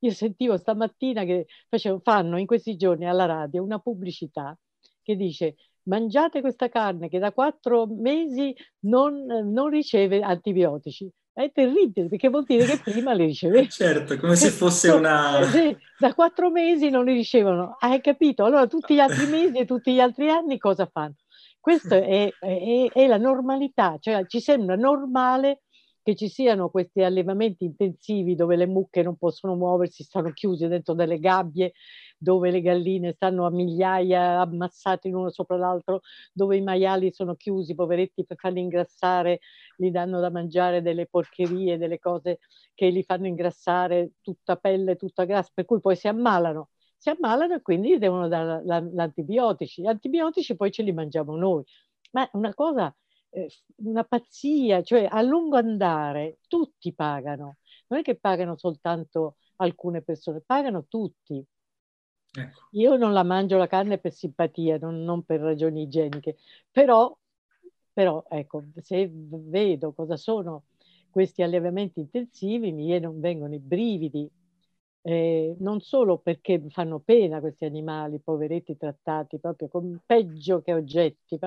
[0.00, 4.56] Io sentivo stamattina che facevo, fanno in questi giorni alla radio una pubblicità
[5.02, 11.10] che dice mangiate questa carne che da quattro mesi non, non riceve antibiotici.
[11.32, 13.66] È terribile perché vuol dire che prima le riceveva.
[13.68, 15.40] Certo, come se fosse una...
[15.98, 17.76] Da quattro mesi non li ricevono.
[17.78, 18.44] Hai capito?
[18.44, 21.14] Allora tutti gli altri mesi e tutti gli altri anni cosa fanno?
[21.58, 25.60] Questa è, è, è la normalità, cioè ci sembra normale
[26.02, 30.94] che ci siano questi allevamenti intensivi dove le mucche non possono muoversi, stanno chiuse dentro
[30.94, 31.72] delle gabbie,
[32.18, 36.00] dove le galline stanno a migliaia ammassate l'uno sopra l'altro,
[36.32, 39.40] dove i maiali sono chiusi, poveretti, per farli ingrassare,
[39.76, 42.38] gli danno da mangiare delle porcherie, delle cose
[42.74, 46.70] che li fanno ingrassare, tutta pelle, tutta grassa, per cui poi si ammalano.
[46.96, 49.80] Si ammalano e quindi devono dare l'antibiotici.
[49.82, 51.64] Gli antibiotici poi ce li mangiamo noi.
[52.12, 52.94] Ma è una cosa
[53.76, 57.56] una pazzia, cioè a lungo andare tutti pagano,
[57.88, 61.44] non è che pagano soltanto alcune persone, pagano tutti.
[62.32, 62.68] Ecco.
[62.72, 66.36] Io non la mangio la carne per simpatia, non, non per ragioni igieniche,
[66.70, 67.16] però,
[67.92, 70.64] però ecco, se vedo cosa sono
[71.10, 74.30] questi allevamenti intensivi mi vengono i brividi,
[75.02, 81.38] eh, non solo perché fanno pena questi animali, poveretti trattati proprio come peggio che oggetti,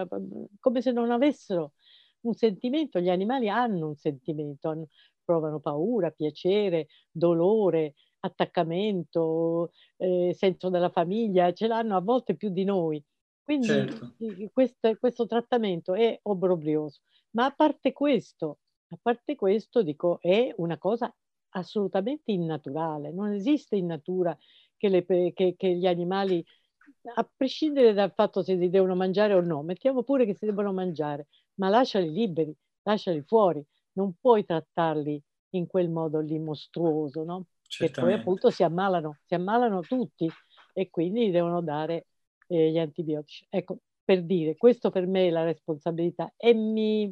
[0.59, 1.73] come se non avessero
[2.21, 4.87] un sentimento, gli animali hanno un sentimento, hanno,
[5.23, 12.63] provano paura, piacere, dolore, attaccamento, eh, senso della famiglia, ce l'hanno a volte più di
[12.63, 13.03] noi.
[13.43, 14.13] Quindi certo.
[14.53, 17.01] questo, questo trattamento è obbrobrioso.
[17.31, 21.13] Ma a parte questo, a parte questo, dico, è una cosa
[21.53, 23.11] assolutamente innaturale.
[23.11, 24.37] Non esiste in natura
[24.77, 26.43] che, le, che, che, gli animali,
[27.15, 30.73] a prescindere dal fatto se li devono mangiare o no, mettiamo pure che si devono
[30.73, 33.63] mangiare, ma lasciali liberi, lasciali fuori.
[33.93, 37.45] Non puoi trattarli in quel modo lì mostruoso, no?
[37.67, 40.29] Che poi appunto si ammalano, si ammalano tutti
[40.73, 42.07] e quindi devono dare
[42.47, 43.45] eh, gli antibiotici.
[43.49, 47.11] Ecco, per dire, questo per me è la responsabilità e mi,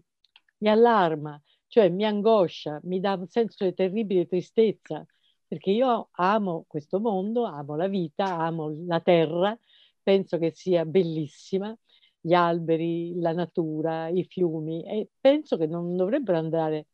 [0.58, 1.40] mi allarma
[1.72, 5.06] cioè mi angoscia, mi dà un senso di terribile tristezza,
[5.48, 9.58] perché io amo questo mondo, amo la vita, amo la terra,
[10.04, 11.74] penso che sia bellissima,
[12.20, 16.88] gli alberi, la natura, i fiumi e penso che non dovrebbero andare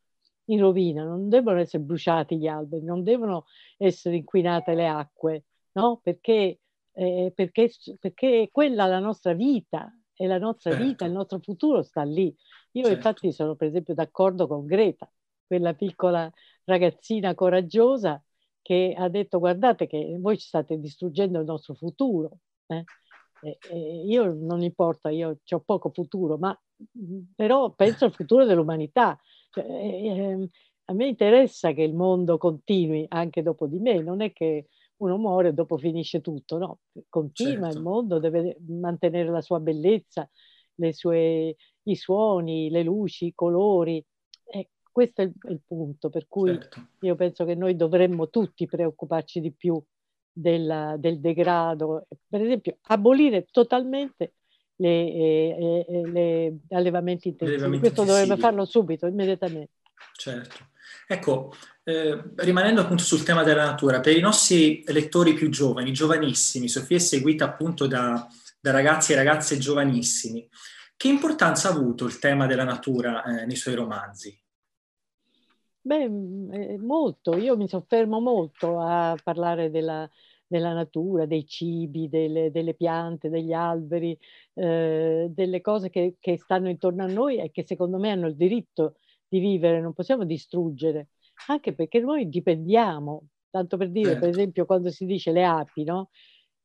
[0.44, 3.46] in rovina, non devono essere bruciati gli alberi, non devono
[3.78, 5.98] essere inquinate le acque, no?
[6.00, 6.60] Perché,
[6.92, 10.84] eh, perché, perché quella è la nostra vita, e la nostra certo.
[10.84, 12.34] vita, il nostro futuro sta lì.
[12.72, 12.96] Io certo.
[12.96, 15.10] infatti sono per esempio d'accordo con Greta,
[15.46, 16.30] quella piccola
[16.64, 18.22] ragazzina coraggiosa
[18.60, 22.38] che ha detto guardate che voi ci state distruggendo il nostro futuro.
[22.66, 22.84] Eh?
[23.40, 26.58] E, e io non importa, io ho poco futuro, ma
[27.34, 29.18] però penso al futuro dell'umanità.
[29.50, 30.48] Cioè, eh,
[30.84, 35.16] a me interessa che il mondo continui anche dopo di me, non è che uno
[35.16, 36.78] muore e dopo finisce tutto, no?
[37.08, 37.76] Continua certo.
[37.76, 40.28] il mondo, deve mantenere la sua bellezza,
[40.92, 44.04] sue, i suoni, le luci, i colori.
[44.44, 46.88] E questo è il, il punto per cui certo.
[47.00, 49.82] io penso che noi dovremmo tutti preoccuparci di più
[50.32, 52.06] del, del degrado.
[52.28, 54.34] Per esempio, abolire totalmente
[54.76, 57.78] le, eh, eh, le allevamenti intensivi.
[57.78, 59.72] Questo dovrebbe farlo subito, immediatamente.
[60.16, 60.68] Certo.
[61.06, 61.52] Ecco,
[61.84, 66.96] eh, rimanendo appunto sul tema della natura, per i nostri lettori più giovani, giovanissimi, Sofia
[66.96, 68.26] è seguita appunto da,
[68.60, 70.48] da ragazzi e ragazze giovanissimi,
[70.96, 74.36] che importanza ha avuto il tema della natura eh, nei suoi romanzi?
[75.80, 80.08] Beh, mm, eh, molto, io mi soffermo molto a parlare della,
[80.46, 84.18] della natura, dei cibi, delle, delle piante, degli alberi,
[84.54, 88.36] eh, delle cose che, che, stanno intorno a noi e che secondo me hanno il
[88.36, 88.96] diritto
[89.28, 91.08] di vivere, non possiamo distruggere,
[91.46, 94.20] anche perché noi dipendiamo, tanto per dire, certo.
[94.20, 96.10] per esempio, quando si dice le api, no?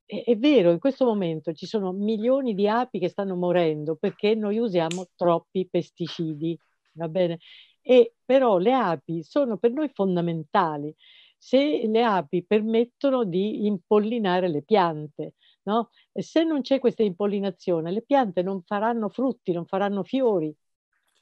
[0.05, 4.35] È, è vero, in questo momento ci sono milioni di api che stanno morendo perché
[4.35, 6.57] noi usiamo troppi pesticidi,
[6.93, 7.39] va bene?
[7.81, 10.95] E però le api sono per noi fondamentali
[11.37, 15.33] se le api permettono di impollinare le piante.
[15.63, 15.89] No?
[16.11, 20.53] E se non c'è questa impollinazione, le piante non faranno frutti, non faranno fiori,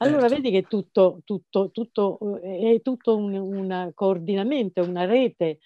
[0.02, 0.36] allora certo.
[0.36, 5.60] vedi che tutto, tutto, tutto, eh, è tutto un, un coordinamento, una rete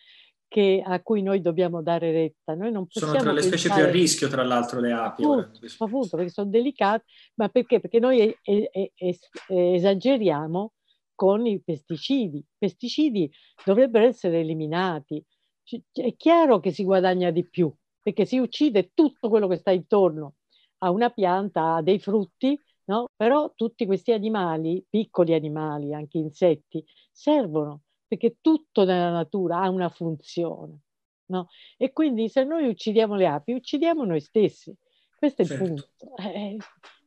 [0.56, 2.56] che, a cui noi dobbiamo dare retta.
[2.56, 5.22] Noi non sono tra le specie più a rischio, tra l'altro, le api.
[5.22, 7.82] Appunto, appunto perché sono delicate, ma perché?
[7.82, 8.34] Perché noi
[9.48, 10.72] esageriamo
[11.14, 12.38] con i pesticidi.
[12.38, 13.30] I pesticidi
[13.66, 15.22] dovrebbero essere eliminati.
[15.92, 17.70] È chiaro che si guadagna di più,
[18.02, 20.36] perché si uccide tutto quello che sta intorno
[20.84, 23.10] a una pianta, a dei frutti, no?
[23.14, 29.90] Però tutti questi animali, piccoli animali, anche insetti, servono perché tutto nella natura ha una
[29.90, 30.80] funzione.
[31.28, 31.48] No?
[31.78, 34.76] E quindi se noi uccidiamo le api, uccidiamo noi stessi.
[35.18, 35.64] Questo è certo.
[35.64, 36.16] il punto.
[36.18, 36.58] Eh,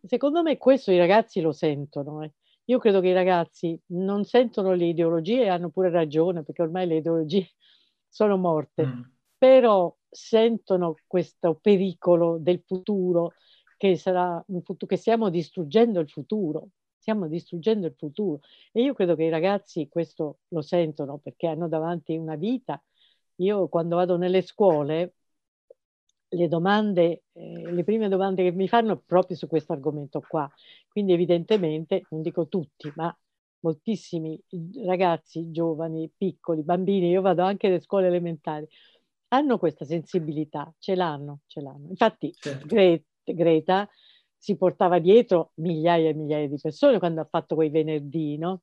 [0.05, 2.23] secondo me questo i ragazzi lo sentono.
[2.23, 2.33] Eh.
[2.65, 6.87] Io credo che i ragazzi non sentono le ideologie e hanno pure ragione, perché ormai
[6.87, 7.49] le ideologie
[8.09, 9.01] sono morte, mm.
[9.39, 13.35] però sentono questo pericolo del futuro
[13.77, 16.71] che sarà un futuro, che stiamo distruggendo il futuro,
[17.09, 18.41] stiamo distruggendo il futuro.
[18.71, 22.83] E io credo che i ragazzi questo lo sentono perché hanno davanti una vita.
[23.37, 25.15] Io quando vado nelle scuole,
[26.29, 30.51] le domande, eh, le prime domande che mi fanno proprio su questo argomento qua.
[30.87, 33.17] Quindi evidentemente, non dico tutti, ma
[33.61, 34.39] moltissimi
[34.85, 38.69] ragazzi, giovani, piccoli, bambini, io vado anche alle scuole elementari,
[39.29, 41.89] hanno questa sensibilità, ce l'hanno, ce l'hanno.
[41.89, 42.67] Infatti certo.
[43.25, 43.89] Greta
[44.39, 48.63] si portava dietro migliaia e migliaia di persone quando ha fatto quei venerdì, no?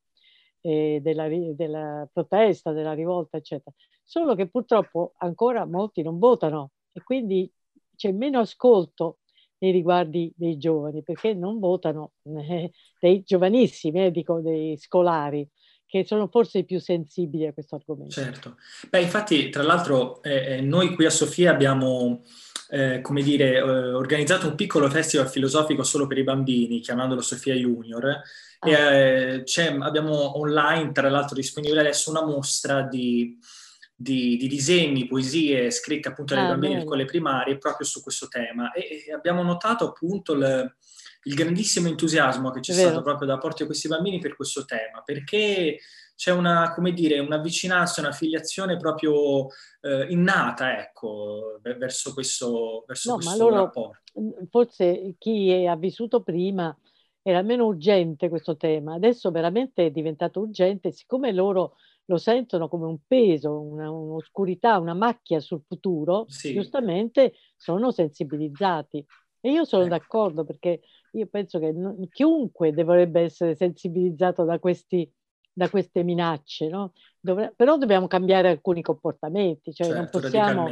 [0.65, 3.75] eh, della, della, protesta, della rivolta, eccetera.
[4.03, 7.51] Solo che purtroppo ancora molti non votano e quindi
[7.95, 9.19] c'è meno ascolto
[9.59, 15.47] nei riguardi dei giovani perché non votano eh, dei giovanissimi, eh, dico dei scolari
[15.87, 18.13] che sono forse i più sensibili a questo argomento.
[18.13, 18.57] Certo.
[18.89, 22.23] Beh, infatti, tra l'altro, eh, eh noi qui a Sofia abbiamo
[22.69, 27.53] eh, come dire, eh, organizzato un piccolo festival filosofico solo per i bambini, chiamandolo Sofia
[27.53, 28.21] Junior.
[28.59, 28.69] Ah.
[28.69, 33.37] E, eh, abbiamo online, tra l'altro, disponibile adesso una mostra di,
[33.95, 36.85] di, di disegni, poesie scritte appunto dai ah, bambini bello.
[36.85, 38.71] con le primarie proprio su questo tema.
[38.71, 40.75] E, e abbiamo notato appunto il,
[41.27, 45.01] il grandissimo entusiasmo che c'è stato proprio da parte di questi bambini per questo tema,
[45.03, 45.79] perché
[46.15, 49.47] c'è una, come dire, una vicinanza, una filiazione proprio
[49.81, 53.99] eh, innata, ecco, verso questo, verso no, questo loro, rapporto.
[54.49, 56.75] Forse chi ha vissuto prima
[57.21, 62.85] era meno urgente questo tema, adesso veramente è diventato urgente, siccome loro lo sentono come
[62.85, 66.53] un peso, una, un'oscurità, una macchia sul futuro, sì.
[66.53, 69.03] giustamente sono sensibilizzati.
[69.45, 69.91] E io sono ecco.
[69.91, 70.81] d'accordo perché
[71.11, 75.07] io penso che non, chiunque dovrebbe essere sensibilizzato da questi
[75.57, 76.91] da queste minacce, no?
[77.19, 80.69] Dovre- però dobbiamo cambiare alcuni comportamenti, cioè certo, non possiamo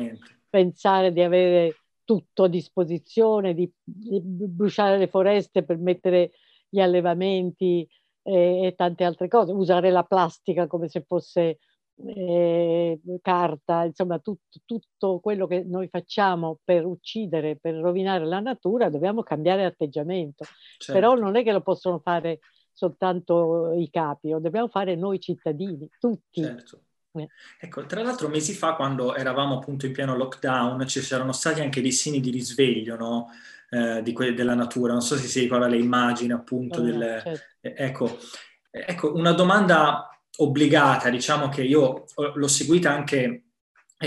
[0.50, 6.32] pensare di avere tutto a disposizione, di, di, bruciare le foreste per mettere
[6.68, 7.88] gli allevamenti
[8.24, 11.60] e, e tante altre cose, usare la plastica come se fosse
[11.96, 18.90] eh, carta, insomma tutto, tutto, quello che noi facciamo per uccidere, per rovinare la natura,
[18.90, 20.46] dobbiamo cambiare atteggiamento.
[20.78, 20.94] Certo.
[20.94, 22.40] Però non è che lo possono fare
[22.72, 26.42] soltanto i capi, lo dobbiamo fare noi cittadini, tutti.
[26.42, 26.82] Certo.
[27.16, 27.28] Eh.
[27.60, 31.82] Ecco, tra l'altro mesi fa, quando eravamo appunto in pieno lockdown, ci saranno stati anche
[31.82, 33.30] dei segni di risveglio, no?
[33.74, 34.94] eh, di que- della natura.
[34.94, 37.22] Non so se si ricorda le immagini appunto eh, del...
[37.24, 37.44] Certo.
[37.62, 38.18] Eh, ecco,
[38.70, 43.44] ecco, una domanda obbligata, diciamo che io l'ho seguita anche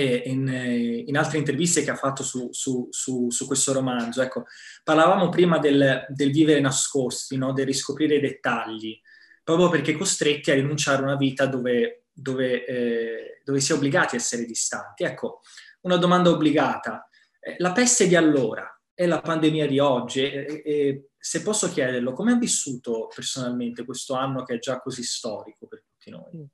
[0.00, 4.22] in, in, altre interviste che ha fatto su, su, su, su questo romanzo.
[4.22, 4.44] Ecco,
[4.84, 7.52] parlavamo prima del, del vivere nascosti, no?
[7.52, 9.00] del riscoprire i dettagli,
[9.42, 14.16] proprio perché costretti a rinunciare a una vita dove, dove, eh, dove si è obbligati
[14.16, 15.04] a essere distanti.
[15.04, 15.40] Ecco,
[15.82, 17.08] una domanda obbligata.
[17.40, 22.12] Eh, la peste di allora e la pandemia di oggi, e, e, se posso chiederlo,
[22.12, 26.48] come ha vissuto personalmente questo anno che è già così storico per tutti noi?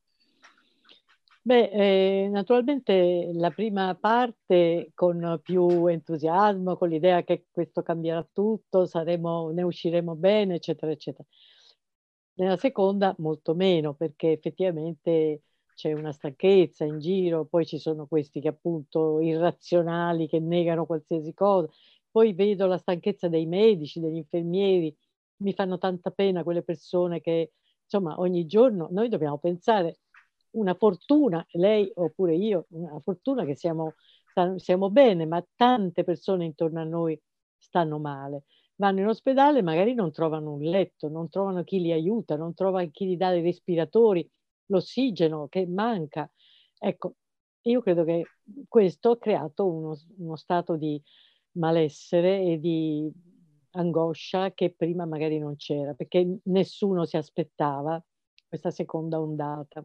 [1.42, 8.86] Beh, eh, naturalmente la prima parte con più entusiasmo, con l'idea che questo cambierà tutto,
[8.86, 11.28] saremo, ne usciremo bene, eccetera, eccetera.
[12.36, 15.42] Nella seconda molto meno, perché effettivamente
[15.74, 21.34] c'è una stanchezza in giro, poi ci sono questi che appunto irrazionali, che negano qualsiasi
[21.34, 21.68] cosa.
[22.12, 24.94] Poi vedo la stanchezza dei medici, degli infermieri,
[25.38, 27.52] mi fanno tanta pena quelle persone che,
[27.82, 30.00] insomma, ogni giorno noi dobbiamo pensare
[30.50, 33.94] una fortuna, lei oppure io, una fortuna che siamo,
[34.56, 37.18] siamo bene, ma tante persone intorno a noi
[37.56, 38.44] stanno male.
[38.76, 42.88] Vanno in ospedale, magari non trovano un letto, non trovano chi li aiuta, non trovano
[42.90, 44.28] chi gli dà i respiratori,
[44.66, 46.30] l'ossigeno che manca.
[46.78, 47.14] Ecco,
[47.62, 48.24] io credo che
[48.68, 51.00] questo ha creato uno, uno stato di
[51.52, 53.10] malessere e di
[53.72, 58.02] angoscia che prima magari non c'era, perché nessuno si aspettava
[58.46, 59.84] questa seconda ondata.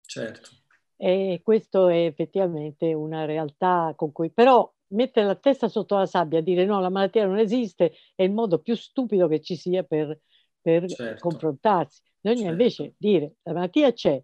[0.00, 0.50] Certo.
[0.96, 4.30] E questo è effettivamente una realtà con cui...
[4.30, 8.22] Però mettere la testa sotto la sabbia e dire no, la malattia non esiste è
[8.22, 10.20] il modo più stupido che ci sia per,
[10.60, 11.28] per certo.
[11.28, 12.00] confrontarsi.
[12.20, 12.62] Bisogna certo.
[12.62, 14.22] invece dire la malattia c'è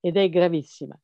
[0.00, 0.98] ed è gravissima.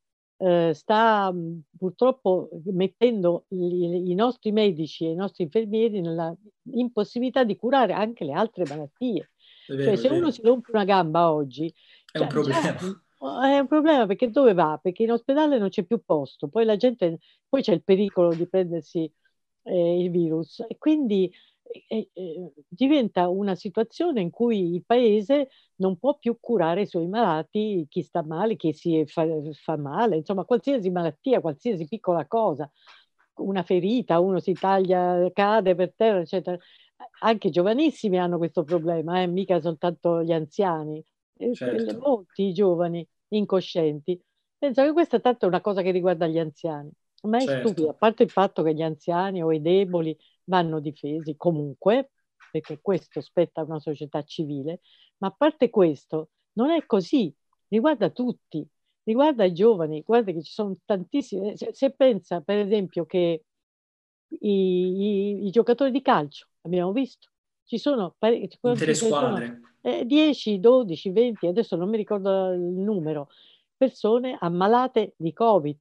[0.45, 1.33] Eh, sta
[1.79, 6.35] purtroppo mettendo gli, i nostri medici e i nostri infermieri nella
[6.73, 9.31] impossibilità di curare anche le altre malattie.
[9.69, 12.61] Vero, cioè, se uno si rompe una gamba oggi, è cioè, un problema.
[12.61, 14.81] Già, è un problema perché dove va?
[14.83, 17.19] Perché in ospedale non c'è più posto, poi la gente,
[17.49, 19.09] poi c'è il pericolo di prendersi
[19.63, 21.33] eh, il virus e quindi
[21.89, 27.09] eh, eh, diventa una situazione in cui il paese non può più curare i suoi
[27.09, 32.71] malati, chi sta male, chi si fa, fa male, insomma qualsiasi malattia, qualsiasi piccola cosa,
[33.37, 36.59] una ferita, uno si taglia, cade per terra, eccetera.
[37.21, 41.05] Anche giovanissimi hanno questo problema, eh, mica soltanto gli anziani.
[41.53, 41.99] Certo.
[41.99, 44.21] Molti giovani incoscienti.
[44.57, 46.91] Penso che questa tanto è una cosa che riguarda gli anziani,
[47.23, 47.69] ma è certo.
[47.69, 52.11] stupido, a parte il fatto che gli anziani o i deboli vanno difesi comunque,
[52.51, 54.81] perché questo spetta a una società civile,
[55.19, 57.35] ma a parte questo non è così,
[57.69, 58.67] riguarda tutti,
[59.05, 63.45] riguarda i giovani, guarda che ci sono tantissimi, se, se pensa per esempio che
[64.29, 67.31] i, i, i, giocatori di calcio, abbiamo visto,
[67.65, 68.59] ci sono parecchi...
[68.63, 69.61] Intere squadre.
[69.81, 73.29] Eh, 10, 12, 20, adesso non mi ricordo il numero,
[73.77, 75.79] persone ammalate di Covid.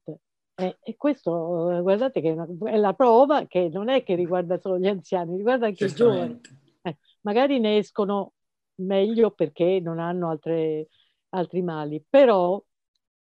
[0.54, 4.14] Eh, e questo, eh, guardate, che è, una, è, la prova che non è che
[4.14, 6.40] riguarda solo gli anziani, riguarda anche i giovani.
[6.82, 8.32] Eh, magari ne escono
[8.76, 10.88] meglio perché non hanno altre,
[11.30, 12.62] altri mali, però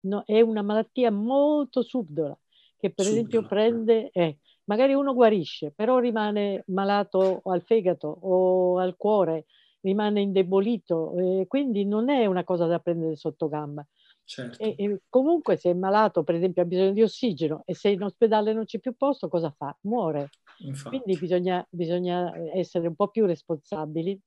[0.01, 2.37] no, è una malattia molto subdola
[2.77, 3.27] che per subdola.
[3.27, 9.47] esempio prende, eh, magari uno guarisce, però rimane malato al fegato o al cuore
[9.81, 13.87] rimane indebolito, eh, quindi non è una cosa da prendere sotto gamba.
[14.27, 14.61] Certo.
[14.61, 18.03] E, e comunque se è malato, per esempio, ha bisogno di ossigeno e se in
[18.03, 19.74] ospedale non c'è più posto, cosa fa?
[19.83, 20.31] Muore.
[20.59, 21.01] Infatti.
[21.01, 24.20] Quindi bisogna, bisogna essere un po' più responsabili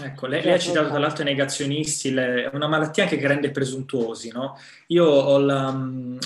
[0.00, 3.50] Ecco, lei, lei, ha citato tra l'altro i negazionisti, è una malattia anche che rende
[3.50, 4.56] presuntuosi, no?
[4.88, 6.18] Io ho la, mi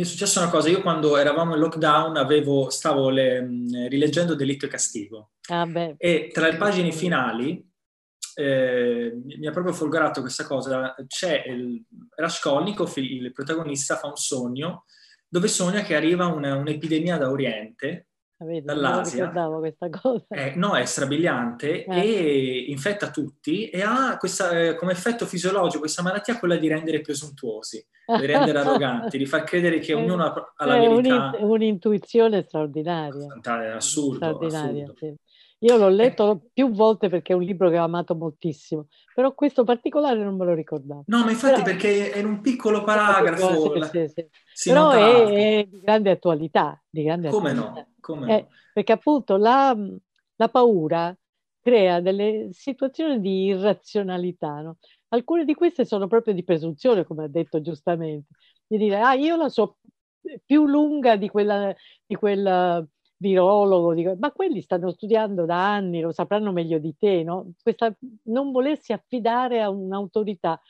[0.00, 3.40] è successa una cosa, io quando eravamo in lockdown avevo, stavo le,
[3.88, 5.66] rileggendo Delitto e Castigo ah
[5.96, 7.69] e tra le pagine finali
[8.40, 10.94] eh, mi ha proprio folgorato questa cosa.
[11.06, 11.84] C'è il
[12.14, 14.84] Raskolnikov, il protagonista, fa un sogno
[15.30, 19.30] dove sogna che arriva una, un'epidemia da Oriente, ah, Vedi, dall'Asia.
[19.30, 20.26] Non questa cosa.
[20.28, 22.00] Eh, no, è strabiliante eh.
[22.00, 27.00] e infetta tutti e ha questa, eh, come effetto fisiologico questa malattia quella di rendere
[27.00, 27.86] presuntuosi,
[28.18, 31.30] di rendere arroganti, di far credere che ognuno ha, la verità.
[31.30, 33.38] È un'intuizione straordinaria.
[33.76, 34.16] Assurdo.
[34.16, 34.94] Straordinaria, assurdo.
[34.96, 35.14] Sì.
[35.62, 39.62] Io l'ho letto più volte perché è un libro che ho amato moltissimo, però questo
[39.62, 41.04] particolare non me lo ricordavo.
[41.06, 43.74] No, ma infatti però, perché è in un piccolo paragrafo.
[43.84, 44.68] Sì, sì, sì.
[44.70, 46.82] Però è, è, di grande attualità.
[46.88, 47.80] Di grande Come attualità.
[47.80, 47.88] no?
[48.00, 49.76] Come eh, Perché appunto la,
[50.36, 51.14] la, paura
[51.60, 54.62] crea delle situazioni di irrazionalità.
[54.62, 54.78] No?
[55.08, 58.28] Alcune di queste sono proprio di presunzione, come ha detto giustamente,
[58.66, 59.76] di dire, ah, io la so
[60.44, 61.74] più lunga di quella,
[62.06, 62.82] di quella
[63.20, 67.52] virologo, dico, ma quelli stanno studiando da anni, lo sapranno meglio di te, no?
[67.62, 67.94] Questa,
[68.24, 70.60] non volersi affidare a un'autorità.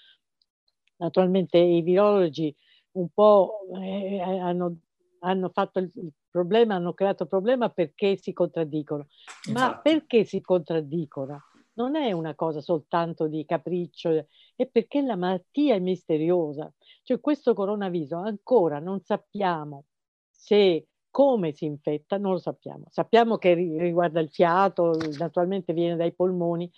[0.96, 2.54] Naturalmente i virologi
[2.92, 4.78] un po' eh, hanno,
[5.20, 5.92] hanno, fatto il,
[6.28, 9.06] problema, hanno creato il problema perché si contraddicono.
[9.52, 11.44] Ma perché si contraddicono?
[11.74, 14.26] Non è una cosa soltanto di capriccio,
[14.56, 16.70] è perché la malattia è misteriosa.
[17.04, 19.84] Cioè questo coronavirus ancora non sappiamo
[20.28, 22.84] se come si infetta non lo sappiamo.
[22.90, 26.70] Sappiamo che riguarda il fiato, naturalmente viene dai polmoni,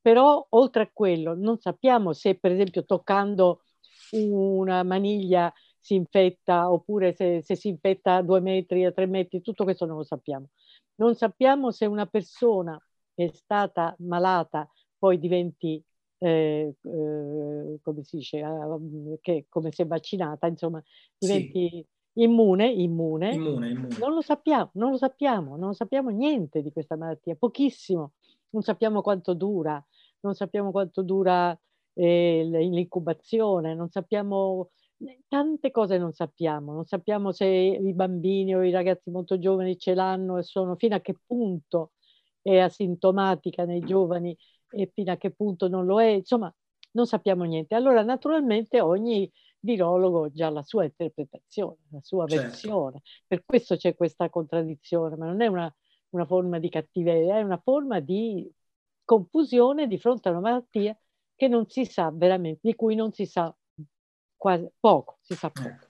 [0.00, 3.62] però oltre a quello non sappiamo se per esempio toccando
[4.12, 9.40] una maniglia si infetta oppure se, se si infetta a due metri, a tre metri,
[9.40, 10.48] tutto questo non lo sappiamo.
[10.96, 12.78] Non sappiamo se una persona
[13.14, 14.68] che è stata malata
[14.98, 15.82] poi diventi
[16.22, 20.82] eh, eh, come si dice, eh, che come si è vaccinata, insomma,
[21.16, 21.86] diventi sì.
[22.14, 23.34] Immune, immune.
[23.34, 23.96] Immune, immune.
[23.98, 28.12] Non lo sappiamo, non lo sappiamo, non sappiamo niente di questa malattia, pochissimo.
[28.50, 29.82] Non sappiamo quanto dura,
[30.20, 31.56] non sappiamo quanto dura
[31.94, 34.70] eh, l'incubazione, non sappiamo
[35.28, 39.94] tante cose non sappiamo, non sappiamo se i bambini o i ragazzi molto giovani ce
[39.94, 41.92] l'hanno e sono fino a che punto
[42.42, 44.36] è asintomatica nei giovani
[44.70, 46.52] e fino a che punto non lo è, insomma,
[46.92, 47.74] non sappiamo niente.
[47.74, 49.30] Allora, naturalmente ogni
[49.60, 52.46] virologo già la sua interpretazione, la sua certo.
[52.46, 53.02] versione.
[53.26, 55.72] Per questo c'è questa contraddizione, ma non è una,
[56.10, 58.50] una forma di cattiveria, è una forma di
[59.04, 60.96] confusione di fronte a una malattia
[61.34, 63.54] che non si sa veramente, di cui non si sa
[64.36, 65.68] quasi poco, si sa poco.
[65.68, 65.88] Ecco.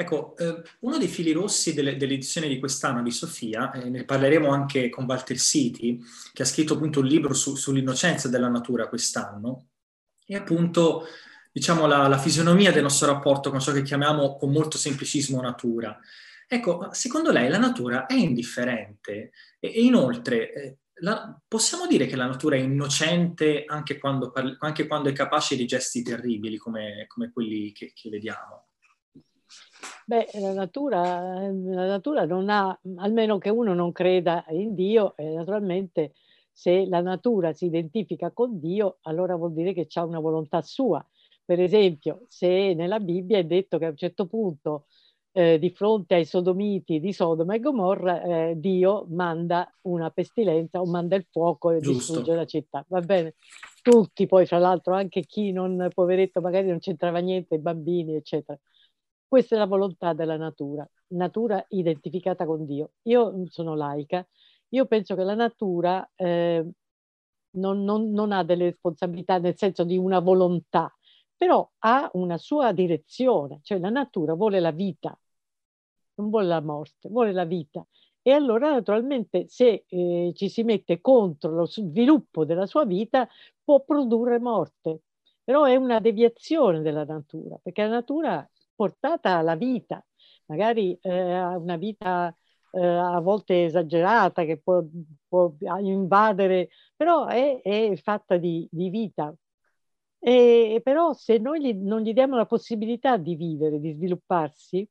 [0.00, 4.48] Ecco, eh, uno dei fili rossi delle, dell'edizione di quest'anno di Sofia, eh, ne parleremo
[4.48, 9.66] anche con Walter Siti, che ha scritto appunto un libro su, sull'innocenza della natura quest'anno,
[10.24, 11.04] è appunto
[11.52, 15.98] diciamo, la, la, fisionomia del nostro rapporto con ciò che chiamiamo con molto semplicismo natura.
[16.46, 22.16] Ecco, secondo lei la natura è indifferente e, e inoltre eh, la, possiamo dire che
[22.16, 27.30] la natura è innocente anche quando, anche quando è capace di gesti terribili come, come
[27.32, 28.66] quelli che, che vediamo?
[30.04, 35.34] Beh, la natura, la natura non ha, almeno che uno non creda in Dio, e
[35.34, 36.14] naturalmente
[36.52, 41.04] se la natura si identifica con Dio, allora vuol dire che ha una volontà sua.
[41.50, 44.86] Per esempio, se nella Bibbia è detto che a un certo punto,
[45.32, 50.86] eh, di fronte ai sodomiti di Sodoma e Gomorra, eh, Dio manda una pestilenza o
[50.86, 52.12] manda il fuoco e Giusto.
[52.12, 52.84] distrugge la città.
[52.86, 53.34] Va bene?
[53.82, 58.56] Tutti poi, fra l'altro, anche chi non, poveretto, magari non c'entrava niente, i bambini, eccetera.
[59.26, 62.92] Questa è la volontà della natura, natura identificata con Dio.
[63.08, 64.24] Io sono laica,
[64.68, 66.64] io penso che la natura eh,
[67.52, 70.94] non, non, non ha delle responsabilità nel senso di una volontà,
[71.40, 75.18] però ha una sua direzione, cioè la natura vuole la vita,
[76.16, 77.82] non vuole la morte, vuole la vita.
[78.20, 83.26] E allora naturalmente se eh, ci si mette contro lo sviluppo della sua vita
[83.64, 85.00] può produrre morte,
[85.42, 90.04] però è una deviazione della natura, perché la natura portata alla vita,
[90.46, 92.36] magari eh, una vita
[92.72, 94.84] eh, a volte esagerata che può,
[95.26, 99.34] può invadere, però è, è fatta di, di vita.
[100.20, 104.86] E, però se noi gli, non gli diamo la possibilità di vivere, di svilupparsi,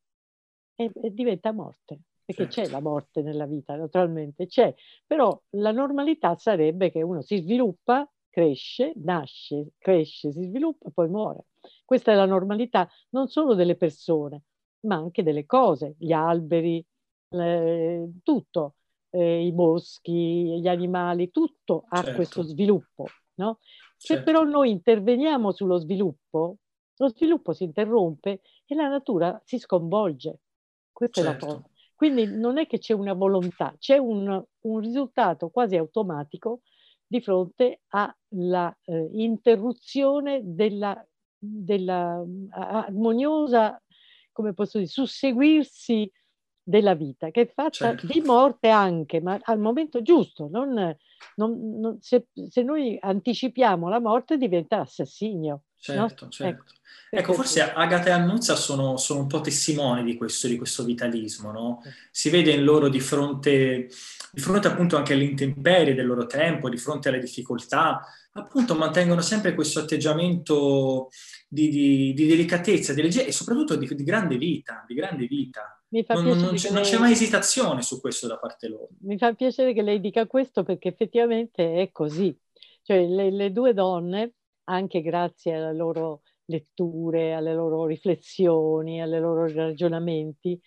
[0.75, 2.69] è, è diventa morte perché certo.
[2.69, 4.71] c'è la morte nella vita, naturalmente c'è,
[5.07, 11.09] però la normalità sarebbe che uno si sviluppa, cresce, nasce, cresce, si sviluppa e poi
[11.09, 11.45] muore.
[11.83, 14.43] Questa è la normalità non solo delle persone,
[14.81, 16.85] ma anche delle cose, gli alberi,
[17.29, 18.75] le, tutto,
[19.09, 22.15] eh, i boschi, gli animali, tutto ha certo.
[22.15, 23.07] questo sviluppo.
[23.39, 23.57] No?
[24.01, 24.23] Se certo.
[24.23, 26.57] però noi interveniamo sullo sviluppo,
[26.95, 30.39] lo sviluppo si interrompe e la natura si sconvolge.
[30.91, 31.29] Questa certo.
[31.29, 31.55] è la certo.
[31.55, 31.69] cosa.
[31.95, 36.61] Quindi non è che c'è una volontà, c'è un, un risultato quasi automatico
[37.05, 41.03] di fronte alla eh, interruzione della
[41.39, 43.81] della armoniosa,
[44.31, 46.11] come posso dire, susseguirsi
[46.61, 48.07] della vita, che è fatta certo.
[48.07, 50.47] di morte anche, ma al momento giusto.
[50.51, 50.95] Non,
[51.35, 55.63] non, non, se, se, noi anticipiamo la morte diventa assassinio.
[55.77, 56.31] Certo, no?
[56.31, 56.73] certo.
[57.09, 60.83] Ecco, ecco forse Agata e Annuzza sono, sono, un po' testimoni di questo, di questo
[60.83, 61.81] vitalismo, no?
[62.11, 63.89] Si vede in loro di fronte,
[64.31, 68.01] di fronte appunto anche alle intemperie del loro tempo, di fronte alle difficoltà,
[68.33, 71.09] appunto mantengono sempre questo atteggiamento
[71.47, 75.78] di, di, di delicatezza, di legge- e soprattutto di, di, grande vita, di grande vita.
[75.91, 78.89] Non, non, c'è, non, c'è, mai esitazione su questo da parte loro.
[79.01, 82.37] Mi fa piacere che lei dica questo perché effettivamente è così.
[82.83, 84.33] Cioè le, le due donne,
[84.65, 90.59] anche grazie alle loro letture, alle loro riflessioni, ai loro ragionamenti,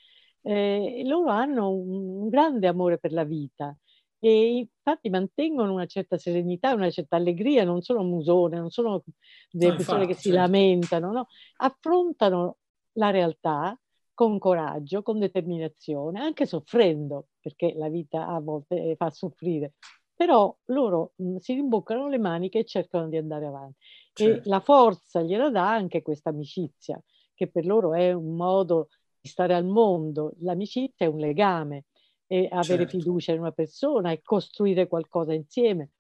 [0.43, 3.77] eh, loro hanno un, un grande amore per la vita
[4.19, 9.03] e infatti mantengono una certa serenità, una certa allegria, non sono musone, non sono
[9.51, 10.45] delle no, persone infatti, che si certo.
[10.45, 11.29] lamentano, no?
[11.57, 12.59] affrontano
[12.93, 13.77] la realtà
[14.15, 19.75] con coraggio, con determinazione, anche soffrendo, perché la vita a volte fa soffrire,
[20.15, 23.79] però loro mh, si rimboccano le maniche e cercano di andare avanti.
[24.13, 24.47] Certo.
[24.47, 27.03] E la forza gliela dà anche questa amicizia,
[27.35, 28.89] che per loro è un modo
[29.21, 30.35] di stare al mondo.
[30.41, 31.87] L'amicizia è un legame,
[32.33, 32.99] e avere certo.
[32.99, 35.91] fiducia in una persona e costruire qualcosa insieme.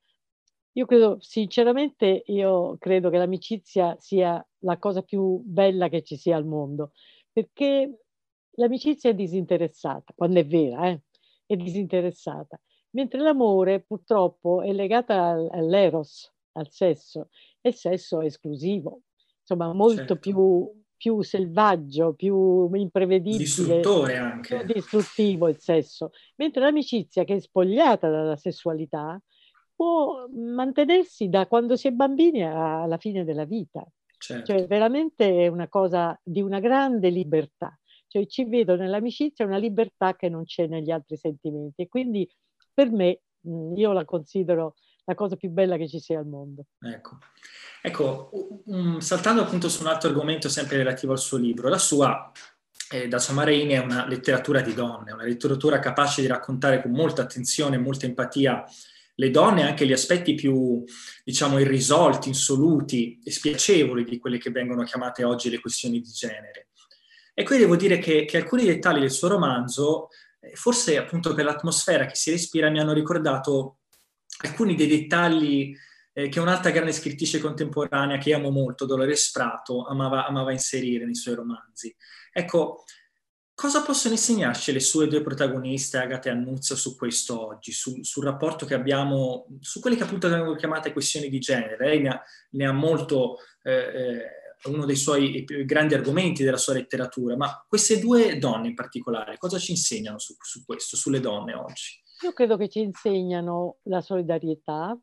[0.72, 6.36] Io credo, sinceramente, io credo che l'amicizia sia la cosa più bella che ci sia
[6.36, 6.92] al mondo,
[7.32, 8.02] perché
[8.56, 11.00] l'amicizia è disinteressata, quando è vera, eh?
[11.46, 12.60] è disinteressata,
[12.90, 17.28] mentre l'amore purtroppo è legato all'eros, al sesso,
[17.60, 19.02] e il sesso è esclusivo,
[19.40, 20.18] insomma molto certo.
[20.18, 23.38] più, più, selvaggio, più imprevedibile.
[23.38, 24.64] Distruttore anche.
[24.64, 29.20] Più distruttivo il sesso, mentre l'amicizia che è spogliata dalla sessualità
[29.74, 33.84] può mantenersi da quando si è bambini alla fine della vita.
[34.22, 34.52] Certo.
[34.52, 37.76] Cioè veramente è una cosa di una grande libertà.
[38.06, 42.30] Cioè ci vedo nell'amicizia una libertà che non c'è negli altri sentimenti e quindi
[42.72, 43.22] per me
[43.74, 46.66] io la considero la cosa più bella che ci sia al mondo.
[46.78, 47.18] Ecco,
[47.82, 48.30] ecco
[48.66, 52.30] um, saltando appunto su un altro argomento sempre relativo al suo libro, la sua
[52.92, 57.22] eh, da Samareini è una letteratura di donne, una letteratura capace di raccontare con molta
[57.22, 58.64] attenzione e molta empatia
[59.14, 60.82] le donne anche gli aspetti più,
[61.24, 66.68] diciamo, irrisolti, insoluti e spiacevoli di quelle che vengono chiamate oggi le questioni di genere.
[67.34, 70.08] E qui devo dire che, che alcuni dettagli del suo romanzo,
[70.40, 73.78] eh, forse appunto per l'atmosfera che si respira, mi hanno ricordato
[74.44, 75.74] alcuni dei dettagli
[76.12, 81.14] eh, che un'altra grande scrittrice contemporanea che amo molto, Dolores Prato, amava, amava inserire nei
[81.14, 81.94] suoi romanzi.
[82.32, 82.84] Ecco,
[83.62, 88.24] cosa possono insegnarci le sue due protagoniste, Agata e Annuzza, su questo oggi, su, sul
[88.24, 91.76] rapporto che abbiamo, su quelle che appunto vengono chiamate questioni di genere?
[91.78, 93.36] Lei ne ha, ne ha molto...
[93.62, 98.74] Eh, eh, uno dei suoi grandi argomenti della sua letteratura, ma queste due donne in
[98.74, 102.00] particolare, cosa ci insegnano su, su questo, sulle donne oggi?
[102.22, 104.96] Io credo che ci insegnano la solidarietà,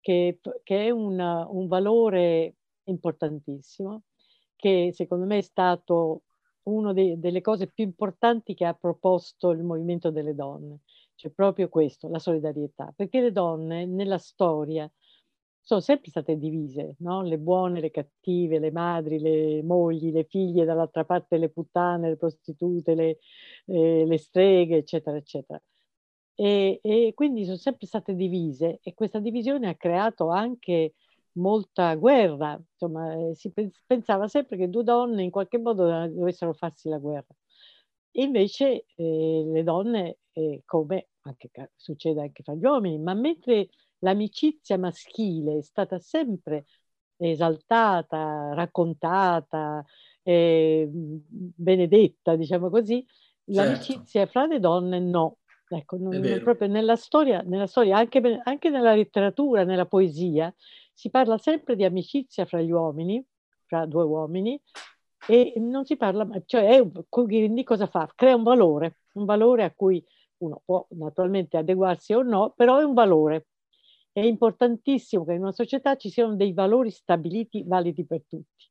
[0.00, 4.02] che, che è una, un valore importantissimo,
[4.56, 6.22] che secondo me è stato
[6.64, 10.80] una delle cose più importanti che ha proposto il movimento delle donne,
[11.14, 14.90] cioè proprio questo, la solidarietà, perché le donne nella storia
[15.64, 17.22] sono sempre state divise, no?
[17.22, 22.16] le buone, le cattive, le madri, le mogli, le figlie, dall'altra parte le puttane, le
[22.16, 23.18] prostitute, le,
[23.66, 25.62] eh, le streghe, eccetera, eccetera.
[26.34, 30.94] E, e, quindi sono sempre state divise e questa divisione ha creato anche
[31.34, 33.52] molta guerra, insomma eh, si
[33.86, 37.34] pensava sempre che due donne in qualche modo dovessero farsi la guerra.
[38.16, 43.68] Invece eh, le donne, eh, come anche, succede anche fra gli uomini, ma mentre
[43.98, 46.66] l'amicizia maschile è stata sempre
[47.16, 49.84] esaltata, raccontata,
[50.22, 53.62] eh, benedetta, diciamo così, certo.
[53.62, 55.38] l'amicizia fra le donne no.
[55.68, 60.54] Ecco, non proprio nella storia, nella storia anche, anche, nella letteratura, nella poesia,
[60.92, 63.24] si parla sempre di amicizia fra gli uomini,
[63.66, 64.60] fra due uomini,
[65.26, 68.10] e non si parla, cioè è, quindi cosa fa?
[68.14, 70.04] Crea un valore, un valore a cui
[70.38, 73.46] uno può naturalmente adeguarsi o no, però è un valore.
[74.12, 78.70] È importantissimo che in una società ci siano dei valori stabiliti validi per tutti.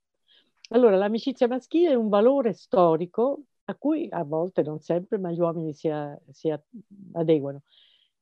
[0.70, 5.40] Allora, l'amicizia maschile è un valore storico a cui a volte, non sempre, ma gli
[5.40, 5.90] uomini si,
[6.32, 6.54] si
[7.14, 7.62] adeguano.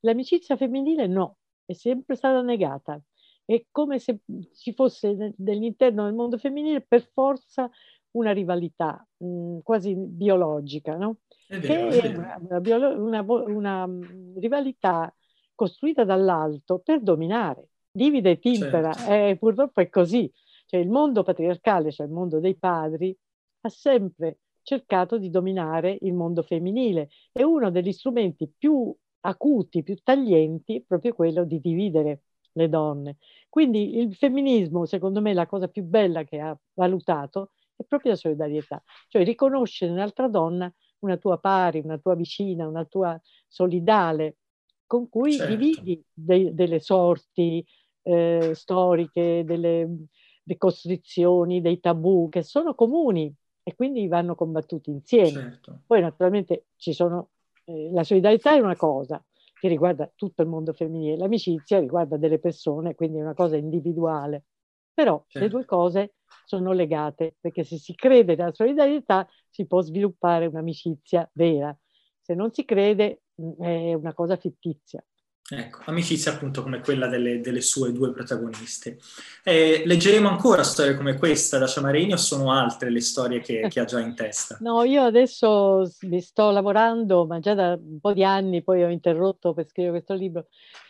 [0.02, 3.02] L'amicizia femminile no, è sempre stata negata.
[3.50, 4.20] È come se
[4.54, 7.68] ci fosse nell'interno del mondo femminile per forza
[8.12, 11.22] una rivalità mh, mm, quasi biologica, no?
[11.48, 13.90] È vero, che è una, una, una, una
[14.36, 15.12] rivalità
[15.56, 17.70] costruita dall'alto per dominare.
[17.90, 19.12] Divide e timpera, certo.
[19.12, 20.32] e purtroppo è così.
[20.68, 23.18] Cioè il mondo patriarcale, cioè il mondo dei padri,
[23.62, 29.96] ha sempre cercato di dominare il mondo femminile e uno degli strumenti più acuti, più
[30.04, 32.22] taglienti, è proprio quello di dividere
[32.54, 33.18] le donne.
[33.50, 38.18] Quindi il femminismo, secondo me, la cosa più bella che ha valutato è proprio la
[38.18, 44.38] solidarietà, cioè riconoscere nell'altra donna una tua pari, una tua vicina, una tua solidale,
[44.86, 45.56] con cui certo.
[45.56, 47.66] dividi de- delle sorti
[48.04, 50.06] eh, storiche, delle
[50.44, 53.34] decostrizioni, dei tabù che sono comuni
[53.64, 55.32] e quindi vanno combattuti insieme.
[55.32, 55.82] Certo.
[55.86, 57.30] Poi naturalmente ci sono,
[57.66, 59.24] eh, la solidarietà è una cosa
[59.60, 64.46] che riguarda tutto il mondo femminile, l'amicizia riguarda delle persone, quindi è una cosa individuale.
[64.94, 65.40] Però certo.
[65.40, 66.14] le due cose
[66.46, 71.78] sono legate, perché se si crede nella solidarietà si può sviluppare un'amicizia vera.
[72.22, 73.24] Se non si crede
[73.60, 75.04] è una cosa fittizia.
[75.52, 79.00] Ecco, amicizia appunto come quella delle, delle sue due protagoniste.
[79.44, 83.80] Eh, leggeremo ancora storie come questa da Ciamarini o sono altre le storie che, che,
[83.80, 84.58] ha già in testa?
[84.62, 88.90] No, io adesso mi sto lavorando, ma già da un po' di anni, poi ho
[88.90, 90.48] interrotto per scrivere questo libro,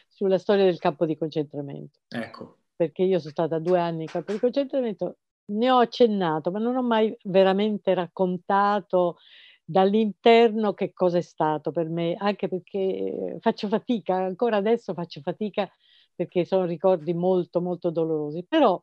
[0.10, 2.00] sulla storia del campo di concentramento.
[2.10, 2.58] Ecco.
[2.76, 5.20] Perché io sono stata due anni in campo di concentramento,
[5.52, 9.18] ne ho accennato, ma non ho mai veramente raccontato
[9.70, 15.70] dall'interno che cosa è stato per me, anche perché faccio fatica, ancora adesso faccio fatica
[16.16, 18.82] perché sono ricordi molto molto dolorosi, però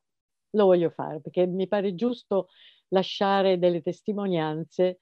[0.51, 2.49] lo voglio fare perché mi pare giusto
[2.91, 5.01] lasciare delle testimonianze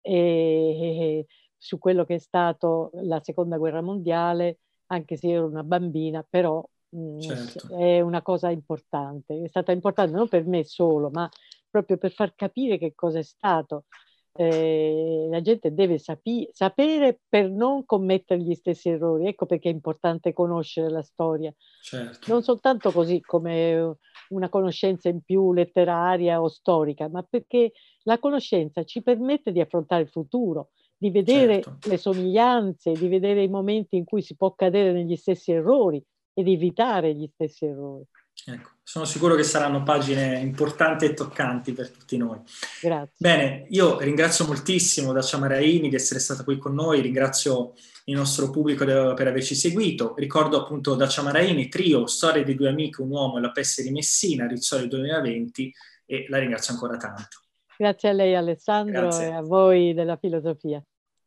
[0.00, 1.26] e,
[1.56, 6.60] su quello che è stato la seconda guerra mondiale, anche se ero una bambina, però
[6.96, 7.76] mm, certo.
[7.76, 9.40] è una cosa importante.
[9.40, 11.28] È stata importante non per me solo, ma
[11.70, 13.84] proprio per far capire che cosa è stato.
[14.32, 19.26] Eh, la gente deve sapi- sapere per non commettere gli stessi errori.
[19.26, 21.52] Ecco perché è importante conoscere la storia.
[21.82, 22.32] Certo.
[22.32, 23.96] Non soltanto così come
[24.28, 27.72] una conoscenza in più letteraria o storica, ma perché
[28.04, 31.88] la conoscenza ci permette di affrontare il futuro, di vedere certo.
[31.88, 36.02] le somiglianze, di vedere i momenti in cui si può cadere negli stessi errori
[36.32, 38.04] e di evitare gli stessi errori.
[38.46, 42.38] Ecco, sono sicuro che saranno pagine importanti e toccanti per tutti noi.
[42.80, 43.14] Grazie.
[43.16, 47.74] Bene, io ringrazio moltissimo Dacia Maraini di essere stata qui con noi, ringrazio
[48.04, 50.14] il nostro pubblico per averci seguito.
[50.16, 53.90] Ricordo appunto Dacia Maraini, trio, storia di due amiche, un uomo e la peste di
[53.90, 55.72] Messina, Rizzoli 2020
[56.06, 57.42] e la ringrazio ancora tanto.
[57.76, 59.26] Grazie a lei Alessandro Grazie.
[59.26, 60.82] e a voi della filosofia.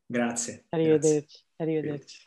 [0.05, 0.65] Grazie.
[0.69, 1.09] Arrivederci.
[1.09, 1.45] Grazie.
[1.55, 2.22] Arrivederci.